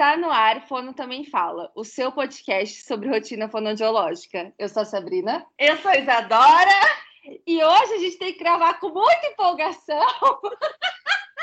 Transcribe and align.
Está 0.00 0.16
no 0.16 0.30
ar, 0.30 0.66
Fono 0.66 0.94
Também 0.94 1.24
Fala, 1.26 1.70
o 1.74 1.84
seu 1.84 2.10
podcast 2.10 2.84
sobre 2.84 3.10
rotina 3.10 3.50
fonodiológica. 3.50 4.50
Eu 4.58 4.66
sou 4.66 4.80
a 4.80 4.86
Sabrina. 4.86 5.46
Eu 5.58 5.76
sou 5.76 5.90
a 5.90 5.98
Isadora. 5.98 6.70
E 7.46 7.62
hoje 7.62 7.92
a 7.92 7.98
gente 7.98 8.16
tem 8.16 8.32
que 8.32 8.38
gravar 8.38 8.80
com 8.80 8.88
muita 8.88 9.26
empolgação. 9.26 10.40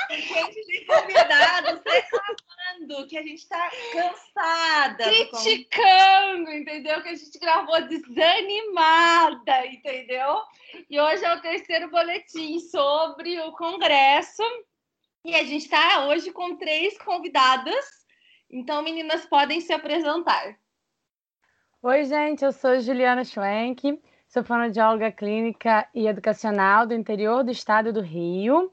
gente 0.10 0.66
tem 0.66 0.86
convidados 0.88 1.82
reclamando 1.86 3.08
que 3.08 3.16
a 3.20 3.22
gente 3.22 3.44
está 3.44 3.70
cansada. 3.94 5.04
Criticando, 5.04 6.52
entendeu? 6.52 7.04
Que 7.04 7.10
a 7.10 7.16
gente 7.16 7.38
gravou 7.38 7.80
desanimada, 7.88 9.68
entendeu? 9.68 10.42
E 10.90 11.00
hoje 11.00 11.24
é 11.24 11.36
o 11.36 11.42
terceiro 11.42 11.92
boletim 11.92 12.60
sobre 12.60 13.40
o 13.40 13.52
Congresso. 13.52 14.42
E 15.24 15.36
a 15.36 15.44
gente 15.44 15.66
está 15.66 16.08
hoje 16.08 16.32
com 16.32 16.58
três 16.58 16.98
convidadas 16.98 18.07
então, 18.50 18.82
meninas, 18.82 19.26
podem 19.26 19.62
se 19.62 19.74
apresentar. 19.74 20.58
Oi, 21.82 22.06
gente, 22.06 22.44
eu 22.44 22.52
sou 22.52 22.80
Juliana 22.80 23.24
Schwenk, 23.24 24.02
sou 24.28 24.44
fonoaudióloga 24.44 25.12
clínica 25.12 25.88
e 25.94 26.08
educacional 26.08 26.86
do 26.88 26.94
interior 26.94 27.44
do 27.44 27.52
estado 27.52 27.94
do 27.94 28.02
Rio 28.02 28.72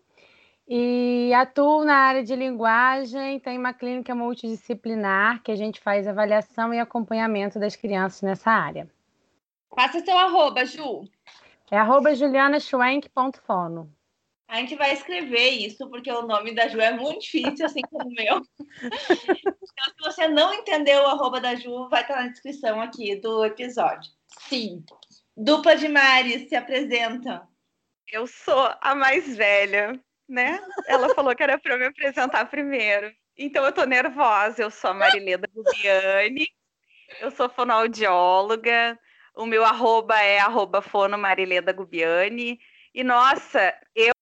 e 0.66 1.32
atuo 1.34 1.84
na 1.84 1.96
área 1.96 2.24
de 2.24 2.34
linguagem. 2.34 3.38
Tem 3.40 3.58
uma 3.58 3.72
clínica 3.72 4.14
multidisciplinar 4.14 5.42
que 5.42 5.52
a 5.52 5.56
gente 5.56 5.80
faz 5.80 6.08
avaliação 6.08 6.72
e 6.72 6.80
acompanhamento 6.80 7.58
das 7.58 7.76
crianças 7.76 8.22
nessa 8.22 8.50
área. 8.50 8.88
Passa 9.70 10.00
seu 10.00 10.16
arroba, 10.16 10.64
Ju. 10.64 11.04
É 11.70 11.78
arroba 11.78 12.14
julianaschwenk.fono. 12.14 13.93
A 14.54 14.58
gente 14.58 14.76
vai 14.76 14.92
escrever 14.92 15.48
isso, 15.48 15.90
porque 15.90 16.08
o 16.12 16.22
nome 16.22 16.54
da 16.54 16.68
Ju 16.68 16.80
é 16.80 16.92
muito 16.92 17.22
difícil, 17.22 17.66
assim 17.66 17.80
como 17.90 18.08
o 18.08 18.14
meu. 18.14 18.40
então, 19.34 19.54
se 19.58 20.00
você 20.00 20.28
não 20.28 20.54
entendeu 20.54 21.02
o 21.02 21.06
arroba 21.08 21.40
da 21.40 21.56
Ju, 21.56 21.88
vai 21.88 22.02
estar 22.02 22.22
na 22.22 22.28
descrição 22.28 22.80
aqui 22.80 23.16
do 23.16 23.44
episódio. 23.44 24.12
Sim. 24.48 24.84
Dupla 25.36 25.74
de 25.74 25.88
Mari, 25.88 26.48
se 26.48 26.54
apresenta. 26.54 27.48
Eu 28.06 28.28
sou 28.28 28.72
a 28.80 28.94
mais 28.94 29.36
velha, 29.36 30.00
né? 30.28 30.64
Ela 30.86 31.12
falou 31.16 31.34
que 31.34 31.42
era 31.42 31.58
para 31.58 31.74
eu 31.74 31.78
me 31.80 31.86
apresentar 31.86 32.48
primeiro. 32.48 33.12
Então 33.36 33.64
eu 33.64 33.72
tô 33.72 33.84
nervosa. 33.84 34.62
Eu 34.62 34.70
sou 34.70 34.90
a 34.90 34.94
Marileda 34.94 35.48
Gubiani. 35.52 36.46
Eu 37.20 37.32
sou 37.32 37.48
fonoaudióloga. 37.48 38.96
O 39.34 39.46
meu 39.46 39.64
arroba 39.64 40.16
é 40.20 40.38
arroba 40.38 40.80
fono 40.80 41.18
Marileda 41.18 41.72
Gubiani. 41.72 42.60
E 42.94 43.02
nossa, 43.02 43.76
eu 43.96 44.13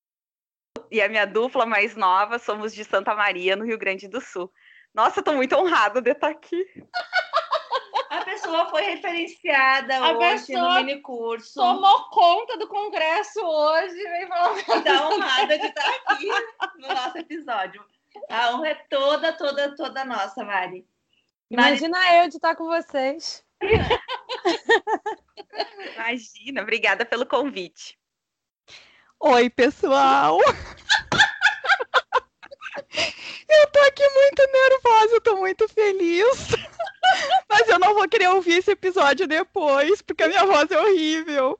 e 0.93 1.01
a 1.01 1.09
minha 1.09 1.27
dupla 1.27 1.65
mais 1.65 1.97
nova 1.97 2.39
somos 2.39 2.75
de 2.75 2.85
Santa 2.85 3.15
Maria, 3.15 3.57
no 3.57 3.65
Rio 3.65 3.79
Grande 3.79 4.07
do 4.07 4.21
Sul. 4.21 4.53
Nossa, 4.93 5.21
estou 5.21 5.35
muito 5.35 5.57
honrada 5.57 6.03
de 6.03 6.11
estar 6.11 6.29
aqui. 6.29 6.63
A 8.11 8.23
pessoa 8.27 8.69
foi 8.69 8.83
referenciada 8.83 9.97
a 9.97 10.13
hoje 10.13 10.53
no 10.53 10.75
mini 10.75 11.01
curso. 11.01 11.55
Tomou 11.55 12.11
conta 12.11 12.59
do 12.59 12.69
congresso 12.69 13.41
hoje. 13.41 13.95
Vem 13.95 14.29
Está 14.77 15.09
honrada 15.09 15.59
de 15.59 15.67
estar 15.67 15.89
aqui 15.89 16.29
no 16.79 16.89
nosso 16.89 17.17
episódio. 17.17 17.83
A 18.29 18.51
honra 18.51 18.69
é 18.69 18.75
toda, 18.91 19.33
toda, 19.33 19.75
toda 19.75 20.05
nossa, 20.05 20.45
Mari. 20.45 20.87
Imagina 21.51 21.99
Mari... 21.99 22.17
eu 22.19 22.29
de 22.29 22.37
estar 22.37 22.55
com 22.55 22.67
vocês. 22.67 23.43
Imagina, 25.97 26.61
obrigada 26.61 27.07
pelo 27.07 27.25
convite. 27.25 27.99
Oi, 29.19 29.49
pessoal! 29.49 30.39
Eu 32.97 33.67
tô 33.73 33.79
aqui 33.81 34.03
muito 34.09 34.43
nervosa, 34.53 35.15
eu 35.15 35.21
tô 35.21 35.37
muito 35.37 35.69
feliz. 35.69 36.49
Mas 37.49 37.69
eu 37.69 37.79
não 37.79 37.95
vou 37.95 38.09
querer 38.09 38.29
ouvir 38.29 38.59
esse 38.59 38.71
episódio 38.71 39.27
depois, 39.27 40.01
porque 40.01 40.23
a 40.23 40.29
minha 40.29 40.47
voz 40.47 40.71
é 40.71 40.81
horrível. 40.81 41.59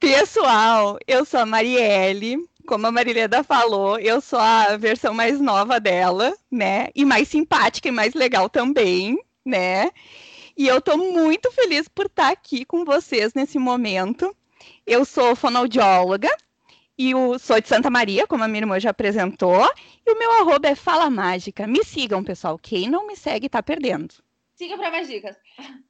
Pessoal, 0.00 0.98
eu 1.06 1.24
sou 1.24 1.40
a 1.40 1.46
Marielle. 1.46 2.38
Como 2.66 2.86
a 2.86 2.92
Marileda 2.92 3.42
falou, 3.42 3.98
eu 3.98 4.20
sou 4.20 4.38
a 4.38 4.76
versão 4.76 5.12
mais 5.12 5.40
nova 5.40 5.80
dela, 5.80 6.32
né? 6.50 6.88
E 6.94 7.04
mais 7.04 7.28
simpática 7.28 7.88
e 7.88 7.92
mais 7.92 8.14
legal 8.14 8.48
também, 8.48 9.18
né? 9.44 9.90
E 10.56 10.68
eu 10.68 10.80
tô 10.80 10.96
muito 10.96 11.50
feliz 11.50 11.88
por 11.88 12.06
estar 12.06 12.30
aqui 12.30 12.64
com 12.64 12.84
vocês 12.84 13.34
nesse 13.34 13.58
momento. 13.58 14.34
Eu 14.86 15.04
sou 15.04 15.34
fonoaudióloga, 15.34 16.30
e 16.98 17.14
o 17.14 17.38
sou 17.38 17.60
de 17.60 17.68
Santa 17.68 17.90
Maria, 17.90 18.26
como 18.26 18.44
a 18.44 18.48
minha 18.48 18.60
irmã 18.60 18.78
já 18.78 18.90
apresentou. 18.90 19.68
E 20.06 20.12
o 20.12 20.18
meu 20.18 20.30
arroba 20.32 20.68
é 20.68 20.74
Fala 20.74 21.08
Mágica. 21.08 21.66
Me 21.66 21.84
sigam, 21.84 22.22
pessoal. 22.22 22.58
Quem 22.58 22.88
não 22.88 23.06
me 23.06 23.16
segue 23.16 23.48
tá 23.48 23.62
perdendo. 23.62 24.14
Siga 24.54 24.76
para 24.76 24.90
mais 24.90 25.08
dicas. 25.08 25.36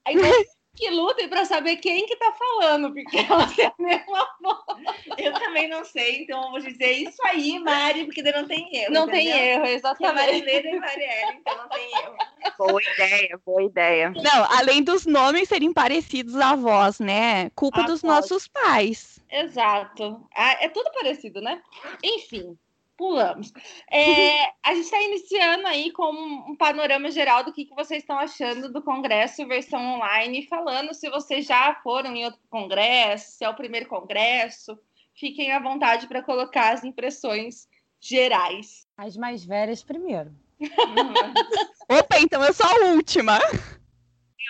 Aí 0.05 0.15
que 0.75 0.89
lutem 0.91 1.29
para 1.29 1.45
saber 1.45 1.77
quem 1.77 2.07
que 2.07 2.17
tá 2.17 2.33
falando, 2.33 2.93
porque 2.95 3.19
ela 3.19 3.47
tem 3.47 3.67
a 3.67 3.75
mesma 3.79 4.29
voz. 4.41 5.19
Eu 5.19 5.33
também 5.35 5.69
não 5.69 5.85
sei, 5.85 6.23
então 6.23 6.43
eu 6.45 6.51
vou 6.53 6.61
dizer 6.61 6.93
isso 6.93 7.19
aí, 7.25 7.59
Mari, 7.59 8.05
porque 8.07 8.23
não 8.23 8.47
tem 8.47 8.75
erro. 8.75 8.95
Não 8.95 9.03
entendeu? 9.07 9.35
tem 9.35 9.49
erro, 9.49 9.67
exatamente. 9.67 10.11
A 10.11 10.15
Marilena 10.15 10.69
e 10.69 10.81
Marielle, 10.81 11.37
então 11.37 11.57
não 11.57 11.69
tem 11.69 11.93
erro. 11.93 12.17
Boa 12.59 12.83
ideia, 12.83 13.41
boa 13.45 13.63
ideia. 13.63 14.11
Não, 14.11 14.45
além 14.57 14.83
dos 14.83 15.05
nomes 15.05 15.49
serem 15.49 15.73
parecidos 15.73 16.37
à 16.37 16.55
voz, 16.55 16.99
né? 16.99 17.51
Culpa 17.51 17.81
a 17.81 17.87
dos 17.87 18.01
voz. 18.01 18.15
nossos 18.15 18.49
pais. 18.49 19.12
Exato. 19.33 20.29
Ah, 20.35 20.59
é 20.61 20.69
tudo 20.69 20.93
parecido, 20.93 21.41
né? 21.41 21.63
Enfim, 22.05 22.59
pulamos. 22.99 23.51
É, 23.91 24.45
a 24.63 24.75
gente 24.75 24.85
está 24.85 25.01
iniciando 25.03 25.67
aí 25.67 25.91
com 25.91 26.13
um 26.13 26.55
panorama 26.55 27.11
geral 27.11 27.43
do 27.43 27.53
que, 27.53 27.65
que 27.65 27.75
vocês 27.75 28.03
estão 28.03 28.19
achando 28.19 28.71
do 28.71 28.83
Congresso 28.83 29.49
versão 29.49 29.81
online, 29.95 30.47
falando 30.47 30.93
se 30.93 31.09
vocês 31.09 31.47
já 31.47 31.75
foram 31.83 32.15
em 32.15 32.27
outro 32.27 32.41
congresso, 32.51 33.39
se 33.39 33.45
é 33.45 33.49
o 33.49 33.57
primeiro 33.57 33.89
congresso. 33.89 34.79
Fiquem 35.15 35.51
à 35.53 35.59
vontade 35.59 36.07
para 36.07 36.23
colocar 36.23 36.75
as 36.75 36.85
impressões 36.85 37.67
gerais. 37.99 38.87
As 38.97 39.17
mais 39.17 39.45
velhas 39.45 39.83
primeiro. 39.83 40.31
Opa, 41.89 42.21
então 42.21 42.45
eu 42.45 42.53
sou 42.53 42.67
a 42.67 42.93
última. 42.93 43.39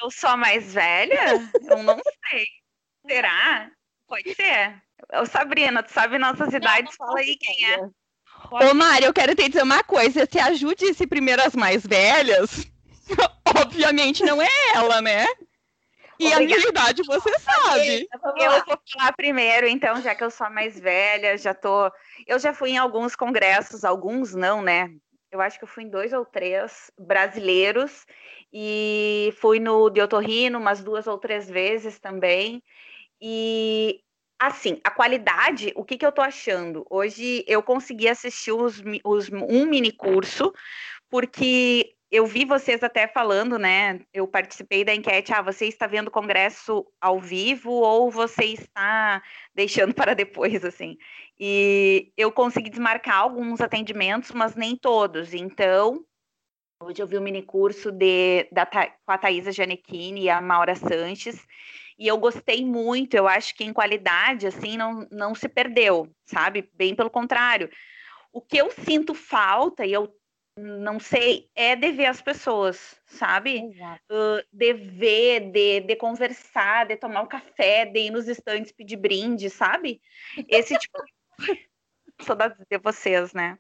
Eu 0.02 0.10
sou 0.10 0.30
a 0.30 0.36
mais 0.36 0.74
velha? 0.74 1.34
Eu 1.54 1.82
não 1.82 2.00
sei. 2.28 2.44
Será? 3.08 3.70
Pode 4.12 4.34
ser. 4.34 4.74
Ô, 5.14 5.24
Sabrina, 5.24 5.82
tu 5.82 5.90
sabe 5.90 6.18
nossas 6.18 6.52
idades? 6.52 6.94
Fala 6.96 7.18
aí 7.18 7.34
quem 7.34 7.72
é. 7.72 7.78
Ô, 8.50 8.74
Mari, 8.74 9.06
eu 9.06 9.12
quero 9.14 9.34
te 9.34 9.48
dizer 9.48 9.62
uma 9.62 9.82
coisa. 9.82 10.28
Se 10.30 10.38
ajude 10.38 10.84
esse 10.84 11.06
primeiro 11.06 11.40
as 11.40 11.54
mais 11.54 11.86
velhas, 11.86 12.70
obviamente 13.58 14.22
não 14.22 14.42
é 14.42 14.48
ela, 14.74 15.00
né? 15.00 15.24
E 16.20 16.26
Obrigada. 16.26 16.36
a 16.36 16.46
minha 16.46 16.68
idade 16.68 17.02
você 17.04 17.38
sabe. 17.38 18.06
Eu 18.36 18.50
vou 18.66 18.78
falar 18.92 19.12
primeiro, 19.16 19.66
então, 19.66 19.98
já 20.02 20.14
que 20.14 20.22
eu 20.22 20.30
sou 20.30 20.46
a 20.46 20.50
mais 20.50 20.78
velha, 20.78 21.38
já 21.38 21.54
tô. 21.54 21.90
Eu 22.26 22.38
já 22.38 22.52
fui 22.52 22.72
em 22.72 22.78
alguns 22.78 23.16
congressos, 23.16 23.82
alguns 23.82 24.34
não, 24.34 24.60
né? 24.60 24.90
Eu 25.30 25.40
acho 25.40 25.56
que 25.56 25.64
eu 25.64 25.68
fui 25.68 25.84
em 25.84 25.88
dois 25.88 26.12
ou 26.12 26.26
três 26.26 26.92
brasileiros 26.98 28.04
e 28.52 29.32
fui 29.38 29.58
no 29.58 29.88
de 29.88 30.02
otorrino 30.02 30.58
umas 30.58 30.84
duas 30.84 31.06
ou 31.06 31.16
três 31.16 31.48
vezes 31.48 31.98
também. 31.98 32.62
E 33.24 34.00
assim, 34.36 34.80
a 34.82 34.90
qualidade, 34.90 35.72
o 35.76 35.84
que, 35.84 35.96
que 35.96 36.04
eu 36.04 36.10
tô 36.10 36.20
achando? 36.20 36.84
Hoje 36.90 37.44
eu 37.46 37.62
consegui 37.62 38.08
assistir 38.08 38.50
os, 38.50 38.82
os, 39.04 39.30
um 39.30 39.64
mini 39.66 39.92
curso, 39.92 40.52
porque 41.08 41.94
eu 42.10 42.26
vi 42.26 42.44
vocês 42.44 42.82
até 42.82 43.06
falando, 43.06 43.56
né? 43.56 44.00
Eu 44.12 44.26
participei 44.26 44.84
da 44.84 44.92
enquete, 44.92 45.32
ah, 45.32 45.40
você 45.40 45.66
está 45.66 45.86
vendo 45.86 46.08
o 46.08 46.10
congresso 46.10 46.84
ao 47.00 47.20
vivo 47.20 47.70
ou 47.70 48.10
você 48.10 48.46
está 48.46 49.22
deixando 49.54 49.94
para 49.94 50.12
depois, 50.12 50.64
assim. 50.64 50.98
E 51.38 52.12
eu 52.16 52.32
consegui 52.32 52.68
desmarcar 52.68 53.18
alguns 53.18 53.60
atendimentos, 53.60 54.32
mas 54.32 54.56
nem 54.56 54.76
todos. 54.76 55.32
Então, 55.32 56.04
hoje 56.82 57.00
eu 57.00 57.06
vi 57.06 57.16
o 57.16 57.20
um 57.20 57.22
mini 57.22 57.42
curso 57.42 57.92
de, 57.92 58.48
da, 58.50 58.66
com 58.66 59.12
a 59.12 59.18
Thaisa 59.18 59.52
Gianecchini 59.52 60.24
e 60.24 60.30
a 60.30 60.40
Maura 60.40 60.74
Sanches, 60.74 61.46
e 61.98 62.06
eu 62.06 62.18
gostei 62.18 62.64
muito, 62.64 63.14
eu 63.14 63.28
acho 63.28 63.54
que 63.54 63.64
em 63.64 63.72
qualidade, 63.72 64.46
assim, 64.46 64.76
não, 64.76 65.06
não 65.10 65.34
se 65.34 65.48
perdeu, 65.48 66.08
sabe? 66.24 66.70
Bem 66.74 66.94
pelo 66.94 67.10
contrário. 67.10 67.70
O 68.32 68.40
que 68.40 68.56
eu 68.56 68.70
sinto 68.70 69.14
falta, 69.14 69.84
e 69.84 69.92
eu 69.92 70.14
não 70.56 71.00
sei, 71.00 71.50
é 71.54 71.74
de 71.74 71.92
ver 71.92 72.06
as 72.06 72.20
pessoas, 72.20 73.00
sabe? 73.06 73.70
Uh, 74.10 74.44
de 74.52 74.74
ver, 74.74 75.50
de, 75.50 75.80
de 75.80 75.96
conversar, 75.96 76.86
de 76.86 76.96
tomar 76.96 77.22
um 77.22 77.26
café, 77.26 77.86
de 77.86 78.00
ir 78.00 78.10
nos 78.10 78.28
estantes 78.28 78.72
pedir 78.72 78.96
brinde, 78.96 79.48
sabe? 79.48 80.00
Esse 80.48 80.76
tipo 80.76 80.98
saudades 82.24 82.58
de 82.70 82.78
vocês, 82.78 83.32
né? 83.32 83.58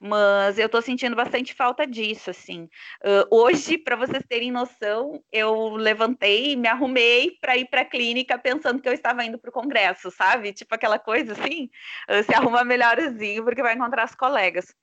Mas 0.00 0.58
eu 0.58 0.68
tô 0.68 0.80
sentindo 0.80 1.16
bastante 1.16 1.54
falta 1.54 1.86
disso, 1.86 2.30
assim. 2.30 2.68
Uh, 3.02 3.26
hoje, 3.30 3.78
para 3.78 3.96
vocês 3.96 4.22
terem 4.28 4.50
noção, 4.50 5.22
eu 5.32 5.70
levantei, 5.70 6.56
me 6.56 6.68
arrumei 6.68 7.36
para 7.40 7.56
ir 7.56 7.66
para 7.68 7.82
a 7.82 7.84
clínica 7.84 8.38
pensando 8.38 8.80
que 8.80 8.88
eu 8.88 8.92
estava 8.92 9.24
indo 9.24 9.38
para 9.38 9.50
o 9.50 9.52
congresso, 9.52 10.10
sabe? 10.10 10.52
Tipo 10.52 10.74
aquela 10.74 10.98
coisa 10.98 11.32
assim, 11.32 11.70
uh, 12.08 12.22
se 12.24 12.34
arruma 12.34 12.64
melhorzinho 12.64 13.44
porque 13.44 13.62
vai 13.62 13.74
encontrar 13.74 14.04
as 14.04 14.14
colegas. 14.14 14.74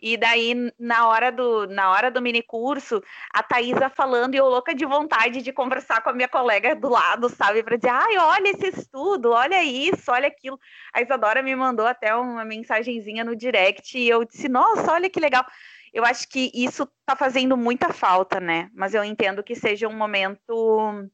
E 0.00 0.16
daí, 0.16 0.54
na 0.78 1.08
hora 1.08 1.30
do, 1.32 1.66
na 1.66 1.90
hora 1.90 2.10
do 2.10 2.20
mini 2.20 2.42
curso, 2.42 3.02
a 3.32 3.42
Thaisa 3.42 3.88
falando 3.88 4.34
e 4.34 4.38
eu 4.38 4.46
louca 4.46 4.74
de 4.74 4.84
vontade 4.84 5.42
de 5.42 5.52
conversar 5.52 6.02
com 6.02 6.10
a 6.10 6.12
minha 6.12 6.28
colega 6.28 6.74
do 6.74 6.88
lado, 6.88 7.28
sabe? 7.28 7.62
Para 7.62 7.76
dizer, 7.76 7.90
ai, 7.90 8.18
olha 8.18 8.48
esse 8.48 8.68
estudo, 8.68 9.30
olha 9.30 9.62
isso, 9.62 10.10
olha 10.10 10.28
aquilo. 10.28 10.58
A 10.92 11.00
Isadora 11.00 11.42
me 11.42 11.54
mandou 11.56 11.86
até 11.86 12.14
uma 12.14 12.44
mensagenzinha 12.44 13.24
no 13.24 13.36
direct 13.36 13.98
e 13.98 14.08
eu 14.08 14.24
disse, 14.24 14.48
nossa, 14.48 14.92
olha 14.92 15.10
que 15.10 15.20
legal. 15.20 15.44
Eu 15.92 16.04
acho 16.04 16.28
que 16.28 16.50
isso 16.54 16.82
está 17.00 17.16
fazendo 17.16 17.56
muita 17.56 17.92
falta, 17.92 18.38
né? 18.38 18.70
Mas 18.74 18.92
eu 18.92 19.02
entendo 19.02 19.42
que 19.42 19.54
seja 19.54 19.88
um 19.88 19.96
momento 19.96 21.08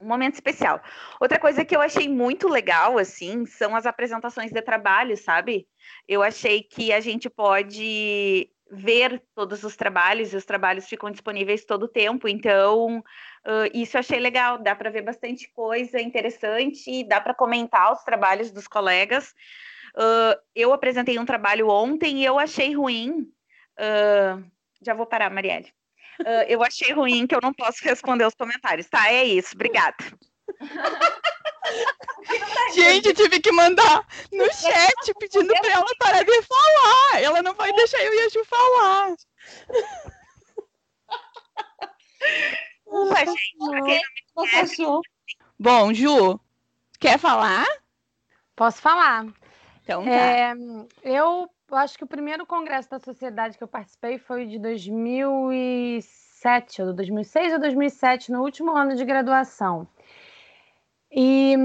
um 0.00 0.06
momento 0.06 0.34
especial. 0.34 0.80
Outra 1.20 1.38
coisa 1.38 1.64
que 1.64 1.74
eu 1.74 1.80
achei 1.80 2.08
muito 2.08 2.48
legal, 2.48 2.98
assim, 2.98 3.46
são 3.46 3.74
as 3.74 3.86
apresentações 3.86 4.50
de 4.52 4.62
trabalho, 4.62 5.16
sabe? 5.16 5.66
Eu 6.06 6.22
achei 6.22 6.62
que 6.62 6.92
a 6.92 7.00
gente 7.00 7.28
pode 7.28 8.50
ver 8.70 9.22
todos 9.34 9.64
os 9.64 9.76
trabalhos 9.76 10.32
e 10.32 10.36
os 10.36 10.44
trabalhos 10.44 10.86
ficam 10.86 11.10
disponíveis 11.10 11.64
todo 11.64 11.84
o 11.84 11.88
tempo, 11.88 12.28
então 12.28 12.98
uh, 12.98 13.70
isso 13.72 13.96
eu 13.96 14.00
achei 14.00 14.20
legal, 14.20 14.58
dá 14.58 14.74
para 14.74 14.90
ver 14.90 15.02
bastante 15.02 15.50
coisa 15.52 16.00
interessante, 16.00 17.02
dá 17.04 17.20
para 17.20 17.34
comentar 17.34 17.92
os 17.92 18.02
trabalhos 18.04 18.50
dos 18.50 18.68
colegas. 18.68 19.34
Uh, 19.96 20.38
eu 20.54 20.72
apresentei 20.72 21.18
um 21.18 21.24
trabalho 21.24 21.68
ontem 21.68 22.18
e 22.18 22.24
eu 22.24 22.38
achei 22.38 22.74
ruim. 22.74 23.22
Uh, 23.78 24.44
já 24.82 24.92
vou 24.92 25.06
parar, 25.06 25.30
Marielle. 25.30 25.72
Uh, 26.20 26.44
eu 26.48 26.62
achei 26.62 26.92
ruim 26.92 27.26
que 27.26 27.34
eu 27.34 27.40
não 27.42 27.52
posso 27.52 27.82
responder 27.82 28.26
os 28.26 28.34
comentários, 28.34 28.88
tá? 28.88 29.10
É 29.10 29.24
isso, 29.24 29.54
obrigada. 29.54 29.96
Gente, 32.74 33.08
eu 33.08 33.14
tive 33.14 33.40
que 33.40 33.52
mandar 33.52 34.06
no 34.32 34.44
chat 34.52 35.14
pedindo 35.18 35.52
para 35.60 35.72
ela 35.72 35.86
parar 35.98 36.24
de 36.24 36.42
falar. 36.42 37.22
Ela 37.22 37.42
não 37.42 37.54
vai 37.54 37.72
deixar 37.72 37.98
eu 38.02 38.14
e 38.14 38.20
a 38.20 38.28
Ju 38.28 38.44
falar. 38.44 39.14
Ufa, 42.86 43.24
gente? 43.26 44.00
Bom, 45.58 45.92
Ju, 45.92 46.40
quer 46.98 47.18
falar? 47.18 47.66
Posso 48.56 48.80
falar. 48.80 49.26
Então 49.82 50.04
tá. 50.04 50.10
É, 50.10 50.54
eu 51.02 51.48
acho 51.76 51.98
que 51.98 52.04
o 52.04 52.06
primeiro 52.06 52.46
congresso 52.46 52.90
da 52.90 52.98
sociedade 52.98 53.58
que 53.58 53.64
eu 53.64 53.68
participei 53.68 54.18
foi 54.18 54.46
de 54.46 54.58
2007, 54.58 56.82
ou 56.82 56.92
2006 56.94 57.52
ou 57.54 57.60
2007, 57.60 58.32
no 58.32 58.42
último 58.42 58.76
ano 58.76 58.94
de 58.96 59.04
graduação. 59.04 59.86
E 61.10 61.56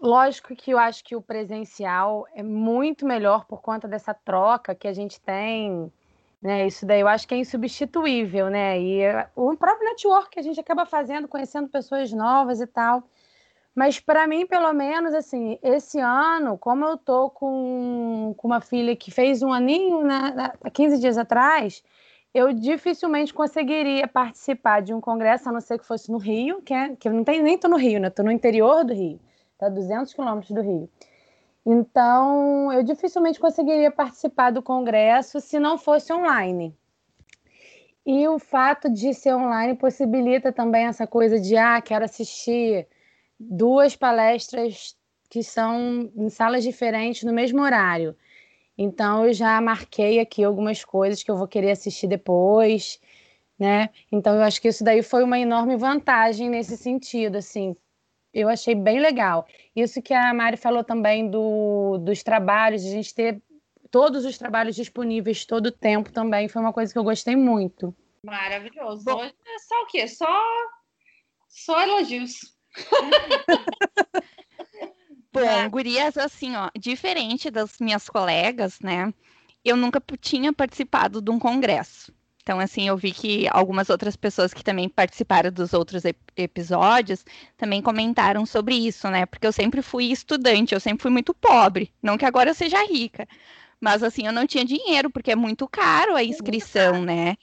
lógico 0.00 0.54
que 0.54 0.70
eu 0.70 0.78
acho 0.78 1.04
que 1.04 1.16
o 1.16 1.22
presencial 1.22 2.26
é 2.34 2.42
muito 2.42 3.04
melhor 3.04 3.44
por 3.44 3.60
conta 3.60 3.88
dessa 3.88 4.14
troca 4.14 4.74
que 4.74 4.86
a 4.86 4.92
gente 4.92 5.20
tem, 5.20 5.92
né? 6.40 6.66
Isso 6.66 6.86
daí 6.86 7.00
eu 7.00 7.08
acho 7.08 7.26
que 7.26 7.34
é 7.34 7.38
insubstituível, 7.38 8.48
né? 8.48 8.80
E 8.80 9.00
o 9.34 9.56
próprio 9.56 9.88
network 9.88 10.30
que 10.30 10.38
a 10.38 10.42
gente 10.42 10.60
acaba 10.60 10.86
fazendo, 10.86 11.26
conhecendo 11.26 11.68
pessoas 11.68 12.12
novas 12.12 12.60
e 12.60 12.66
tal. 12.66 13.02
Mas 13.78 14.00
para 14.00 14.26
mim, 14.26 14.44
pelo 14.44 14.72
menos, 14.72 15.14
assim, 15.14 15.56
esse 15.62 16.00
ano, 16.00 16.58
como 16.58 16.84
eu 16.84 16.96
tô 16.96 17.30
com, 17.30 18.34
com 18.36 18.48
uma 18.48 18.60
filha 18.60 18.96
que 18.96 19.08
fez 19.08 19.40
um 19.40 19.52
aninho 19.52 20.02
né, 20.02 20.52
há 20.64 20.68
15 20.68 20.98
dias 20.98 21.16
atrás, 21.16 21.84
eu 22.34 22.52
dificilmente 22.52 23.32
conseguiria 23.32 24.08
participar 24.08 24.82
de 24.82 24.92
um 24.92 25.00
congresso, 25.00 25.48
a 25.48 25.52
não 25.52 25.60
ser 25.60 25.78
que 25.78 25.86
fosse 25.86 26.10
no 26.10 26.18
Rio, 26.18 26.60
que, 26.60 26.74
é, 26.74 26.96
que 26.96 27.06
eu 27.06 27.12
não 27.12 27.22
tenho, 27.22 27.44
nem 27.44 27.56
tô 27.56 27.68
no 27.68 27.76
Rio, 27.76 28.00
né? 28.00 28.10
Tô 28.10 28.24
no 28.24 28.32
interior 28.32 28.84
do 28.84 28.92
Rio, 28.92 29.20
tá 29.56 29.68
200 29.68 30.12
quilômetros 30.12 30.50
do 30.50 30.60
Rio. 30.60 30.90
Então, 31.64 32.72
eu 32.72 32.82
dificilmente 32.82 33.38
conseguiria 33.38 33.92
participar 33.92 34.50
do 34.50 34.60
congresso 34.60 35.40
se 35.40 35.60
não 35.60 35.78
fosse 35.78 36.12
online. 36.12 36.74
E 38.04 38.26
o 38.26 38.40
fato 38.40 38.90
de 38.90 39.14
ser 39.14 39.36
online 39.36 39.76
possibilita 39.76 40.50
também 40.50 40.86
essa 40.86 41.06
coisa 41.06 41.38
de, 41.38 41.56
ah, 41.56 41.80
quero 41.80 42.04
assistir 42.04 42.88
duas 43.38 43.94
palestras 43.94 44.96
que 45.30 45.42
são 45.42 46.10
em 46.16 46.28
salas 46.28 46.64
diferentes 46.64 47.22
no 47.22 47.32
mesmo 47.32 47.60
horário. 47.60 48.16
Então 48.76 49.26
eu 49.26 49.32
já 49.32 49.60
marquei 49.60 50.20
aqui 50.20 50.42
algumas 50.42 50.84
coisas 50.84 51.22
que 51.22 51.30
eu 51.30 51.36
vou 51.36 51.48
querer 51.48 51.72
assistir 51.72 52.06
depois, 52.06 53.00
né? 53.58 53.90
Então 54.10 54.34
eu 54.34 54.42
acho 54.42 54.60
que 54.60 54.68
isso 54.68 54.84
daí 54.84 55.02
foi 55.02 55.22
uma 55.24 55.38
enorme 55.38 55.76
vantagem 55.76 56.48
nesse 56.48 56.76
sentido, 56.76 57.36
assim. 57.36 57.76
Eu 58.32 58.48
achei 58.48 58.74
bem 58.74 59.00
legal. 59.00 59.46
Isso 59.74 60.00
que 60.00 60.14
a 60.14 60.32
Mari 60.32 60.56
falou 60.56 60.84
também 60.84 61.28
do, 61.28 61.98
dos 61.98 62.22
trabalhos, 62.22 62.82
de 62.82 62.88
a 62.88 62.92
gente 62.92 63.14
ter 63.14 63.42
todos 63.90 64.24
os 64.24 64.38
trabalhos 64.38 64.76
disponíveis 64.76 65.44
todo 65.44 65.66
o 65.66 65.72
tempo 65.72 66.12
também, 66.12 66.48
foi 66.48 66.60
uma 66.62 66.72
coisa 66.72 66.92
que 66.92 66.98
eu 66.98 67.04
gostei 67.04 67.34
muito. 67.34 67.94
Maravilhoso. 68.22 69.08
Hoje 69.10 69.34
é 69.46 69.58
só 69.58 69.82
o 69.82 69.86
quê? 69.86 70.06
Só, 70.06 70.44
só 71.48 71.82
elogios. 71.82 72.57
Bom, 75.32 75.70
gurias, 75.70 76.16
assim, 76.16 76.56
ó, 76.56 76.70
diferente 76.78 77.50
das 77.50 77.78
minhas 77.78 78.08
colegas, 78.08 78.80
né? 78.80 79.12
Eu 79.64 79.76
nunca 79.76 80.02
tinha 80.20 80.52
participado 80.52 81.20
de 81.20 81.30
um 81.30 81.38
congresso. 81.38 82.12
Então, 82.42 82.58
assim, 82.58 82.88
eu 82.88 82.96
vi 82.96 83.12
que 83.12 83.46
algumas 83.50 83.90
outras 83.90 84.16
pessoas 84.16 84.54
que 84.54 84.64
também 84.64 84.88
participaram 84.88 85.52
dos 85.52 85.74
outros 85.74 86.06
ep 86.06 86.18
episódios 86.34 87.22
também 87.58 87.82
comentaram 87.82 88.46
sobre 88.46 88.74
isso, 88.74 89.10
né? 89.10 89.26
Porque 89.26 89.46
eu 89.46 89.52
sempre 89.52 89.82
fui 89.82 90.06
estudante, 90.06 90.72
eu 90.72 90.80
sempre 90.80 91.02
fui 91.02 91.10
muito 91.10 91.34
pobre. 91.34 91.92
Não 92.02 92.16
que 92.16 92.24
agora 92.24 92.48
eu 92.48 92.54
seja 92.54 92.82
rica. 92.86 93.28
Mas, 93.78 94.02
assim, 94.02 94.26
eu 94.26 94.32
não 94.32 94.46
tinha 94.46 94.64
dinheiro, 94.64 95.10
porque 95.10 95.32
é 95.32 95.36
muito 95.36 95.68
caro 95.68 96.16
a 96.16 96.24
inscrição, 96.24 97.02
né? 97.02 97.36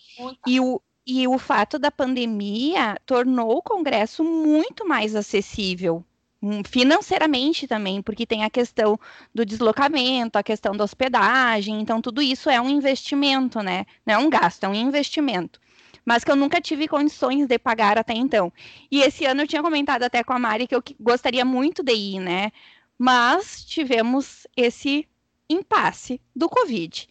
E 0.47 0.59
o, 0.59 0.81
e 1.05 1.27
o 1.27 1.37
fato 1.37 1.77
da 1.77 1.91
pandemia 1.91 2.97
tornou 3.05 3.57
o 3.57 3.61
Congresso 3.61 4.23
muito 4.23 4.87
mais 4.87 5.15
acessível 5.15 6.03
hum, 6.41 6.63
financeiramente 6.65 7.67
também, 7.67 8.01
porque 8.01 8.25
tem 8.25 8.43
a 8.43 8.49
questão 8.49 8.99
do 9.33 9.45
deslocamento, 9.45 10.37
a 10.37 10.43
questão 10.43 10.75
da 10.75 10.83
hospedagem, 10.83 11.79
então 11.79 12.01
tudo 12.01 12.21
isso 12.21 12.49
é 12.49 12.59
um 12.59 12.69
investimento, 12.69 13.61
né? 13.61 13.85
Não 14.05 14.15
é 14.15 14.17
um 14.17 14.29
gasto, 14.29 14.63
é 14.63 14.67
um 14.67 14.73
investimento. 14.73 15.59
Mas 16.03 16.23
que 16.23 16.31
eu 16.31 16.35
nunca 16.35 16.61
tive 16.61 16.87
condições 16.87 17.47
de 17.47 17.57
pagar 17.57 17.97
até 17.97 18.13
então. 18.13 18.51
E 18.91 19.01
esse 19.01 19.25
ano 19.25 19.41
eu 19.41 19.47
tinha 19.47 19.61
comentado 19.61 20.03
até 20.03 20.23
com 20.23 20.33
a 20.33 20.39
Mari 20.39 20.67
que 20.67 20.75
eu 20.75 20.83
gostaria 20.99 21.43
muito 21.43 21.83
de 21.83 21.93
ir, 21.93 22.19
né? 22.19 22.51
Mas 22.97 23.63
tivemos 23.65 24.47
esse 24.55 25.07
impasse 25.49 26.21
do 26.35 26.49
Covid. 26.49 27.07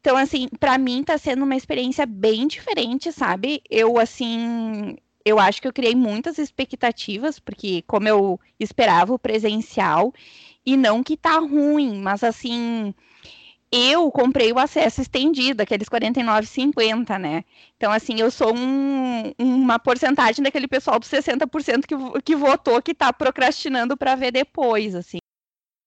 Então, 0.00 0.16
assim, 0.16 0.48
para 0.60 0.78
mim 0.78 1.02
tá 1.02 1.18
sendo 1.18 1.44
uma 1.44 1.56
experiência 1.56 2.06
bem 2.06 2.46
diferente, 2.46 3.12
sabe? 3.12 3.62
Eu, 3.68 3.98
assim, 3.98 4.96
eu 5.24 5.38
acho 5.38 5.60
que 5.60 5.68
eu 5.68 5.72
criei 5.72 5.94
muitas 5.94 6.38
expectativas, 6.38 7.38
porque 7.38 7.82
como 7.86 8.08
eu 8.08 8.40
esperava 8.58 9.12
o 9.12 9.18
presencial, 9.18 10.12
e 10.64 10.76
não 10.76 11.02
que 11.02 11.16
tá 11.16 11.38
ruim, 11.38 12.00
mas 12.00 12.22
assim, 12.22 12.94
eu 13.70 14.10
comprei 14.10 14.52
o 14.52 14.58
acesso 14.58 15.00
estendido, 15.02 15.62
aqueles 15.62 15.88
49,50, 15.88 17.18
né? 17.18 17.44
Então, 17.76 17.92
assim, 17.92 18.18
eu 18.20 18.30
sou 18.30 18.54
um, 18.56 19.32
uma 19.38 19.78
porcentagem 19.78 20.42
daquele 20.42 20.68
pessoal 20.68 20.98
dos 20.98 21.08
60% 21.08 21.86
que, 21.86 22.22
que 22.22 22.36
votou 22.36 22.80
que 22.82 22.94
tá 22.94 23.12
procrastinando 23.12 23.96
para 23.96 24.14
ver 24.14 24.32
depois, 24.32 24.94
assim. 24.94 25.18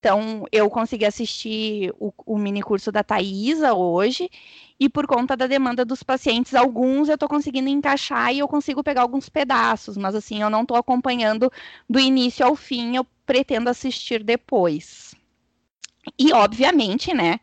Então, 0.02 0.48
eu 0.52 0.68
consegui 0.68 1.06
assistir 1.06 1.94
o, 2.00 2.12
o 2.26 2.36
mini 2.36 2.60
curso 2.64 2.92
da 2.92 3.04
Thaisa 3.04 3.76
hoje, 3.76 4.32
e 4.80 4.90
por 4.90 5.06
conta 5.06 5.38
da 5.38 5.46
demanda 5.46 5.86
dos 5.86 6.02
pacientes, 6.02 6.56
alguns 6.56 7.08
eu 7.08 7.14
estou 7.14 7.30
conseguindo 7.30 7.70
encaixar 7.70 8.34
e 8.34 8.40
eu 8.40 8.48
consigo 8.48 8.84
pegar 8.84 9.04
alguns 9.04 9.30
pedaços, 9.30 9.96
mas 9.96 10.16
assim, 10.16 10.42
eu 10.42 10.50
não 10.50 10.64
estou 10.64 10.76
acompanhando 10.76 11.52
do 11.88 12.00
início 12.00 12.44
ao 12.44 12.56
fim, 12.56 12.96
eu 12.96 13.06
pretendo 13.28 13.70
assistir 13.70 14.24
depois. 14.24 15.14
E, 16.18 16.34
obviamente, 16.34 17.14
né, 17.14 17.40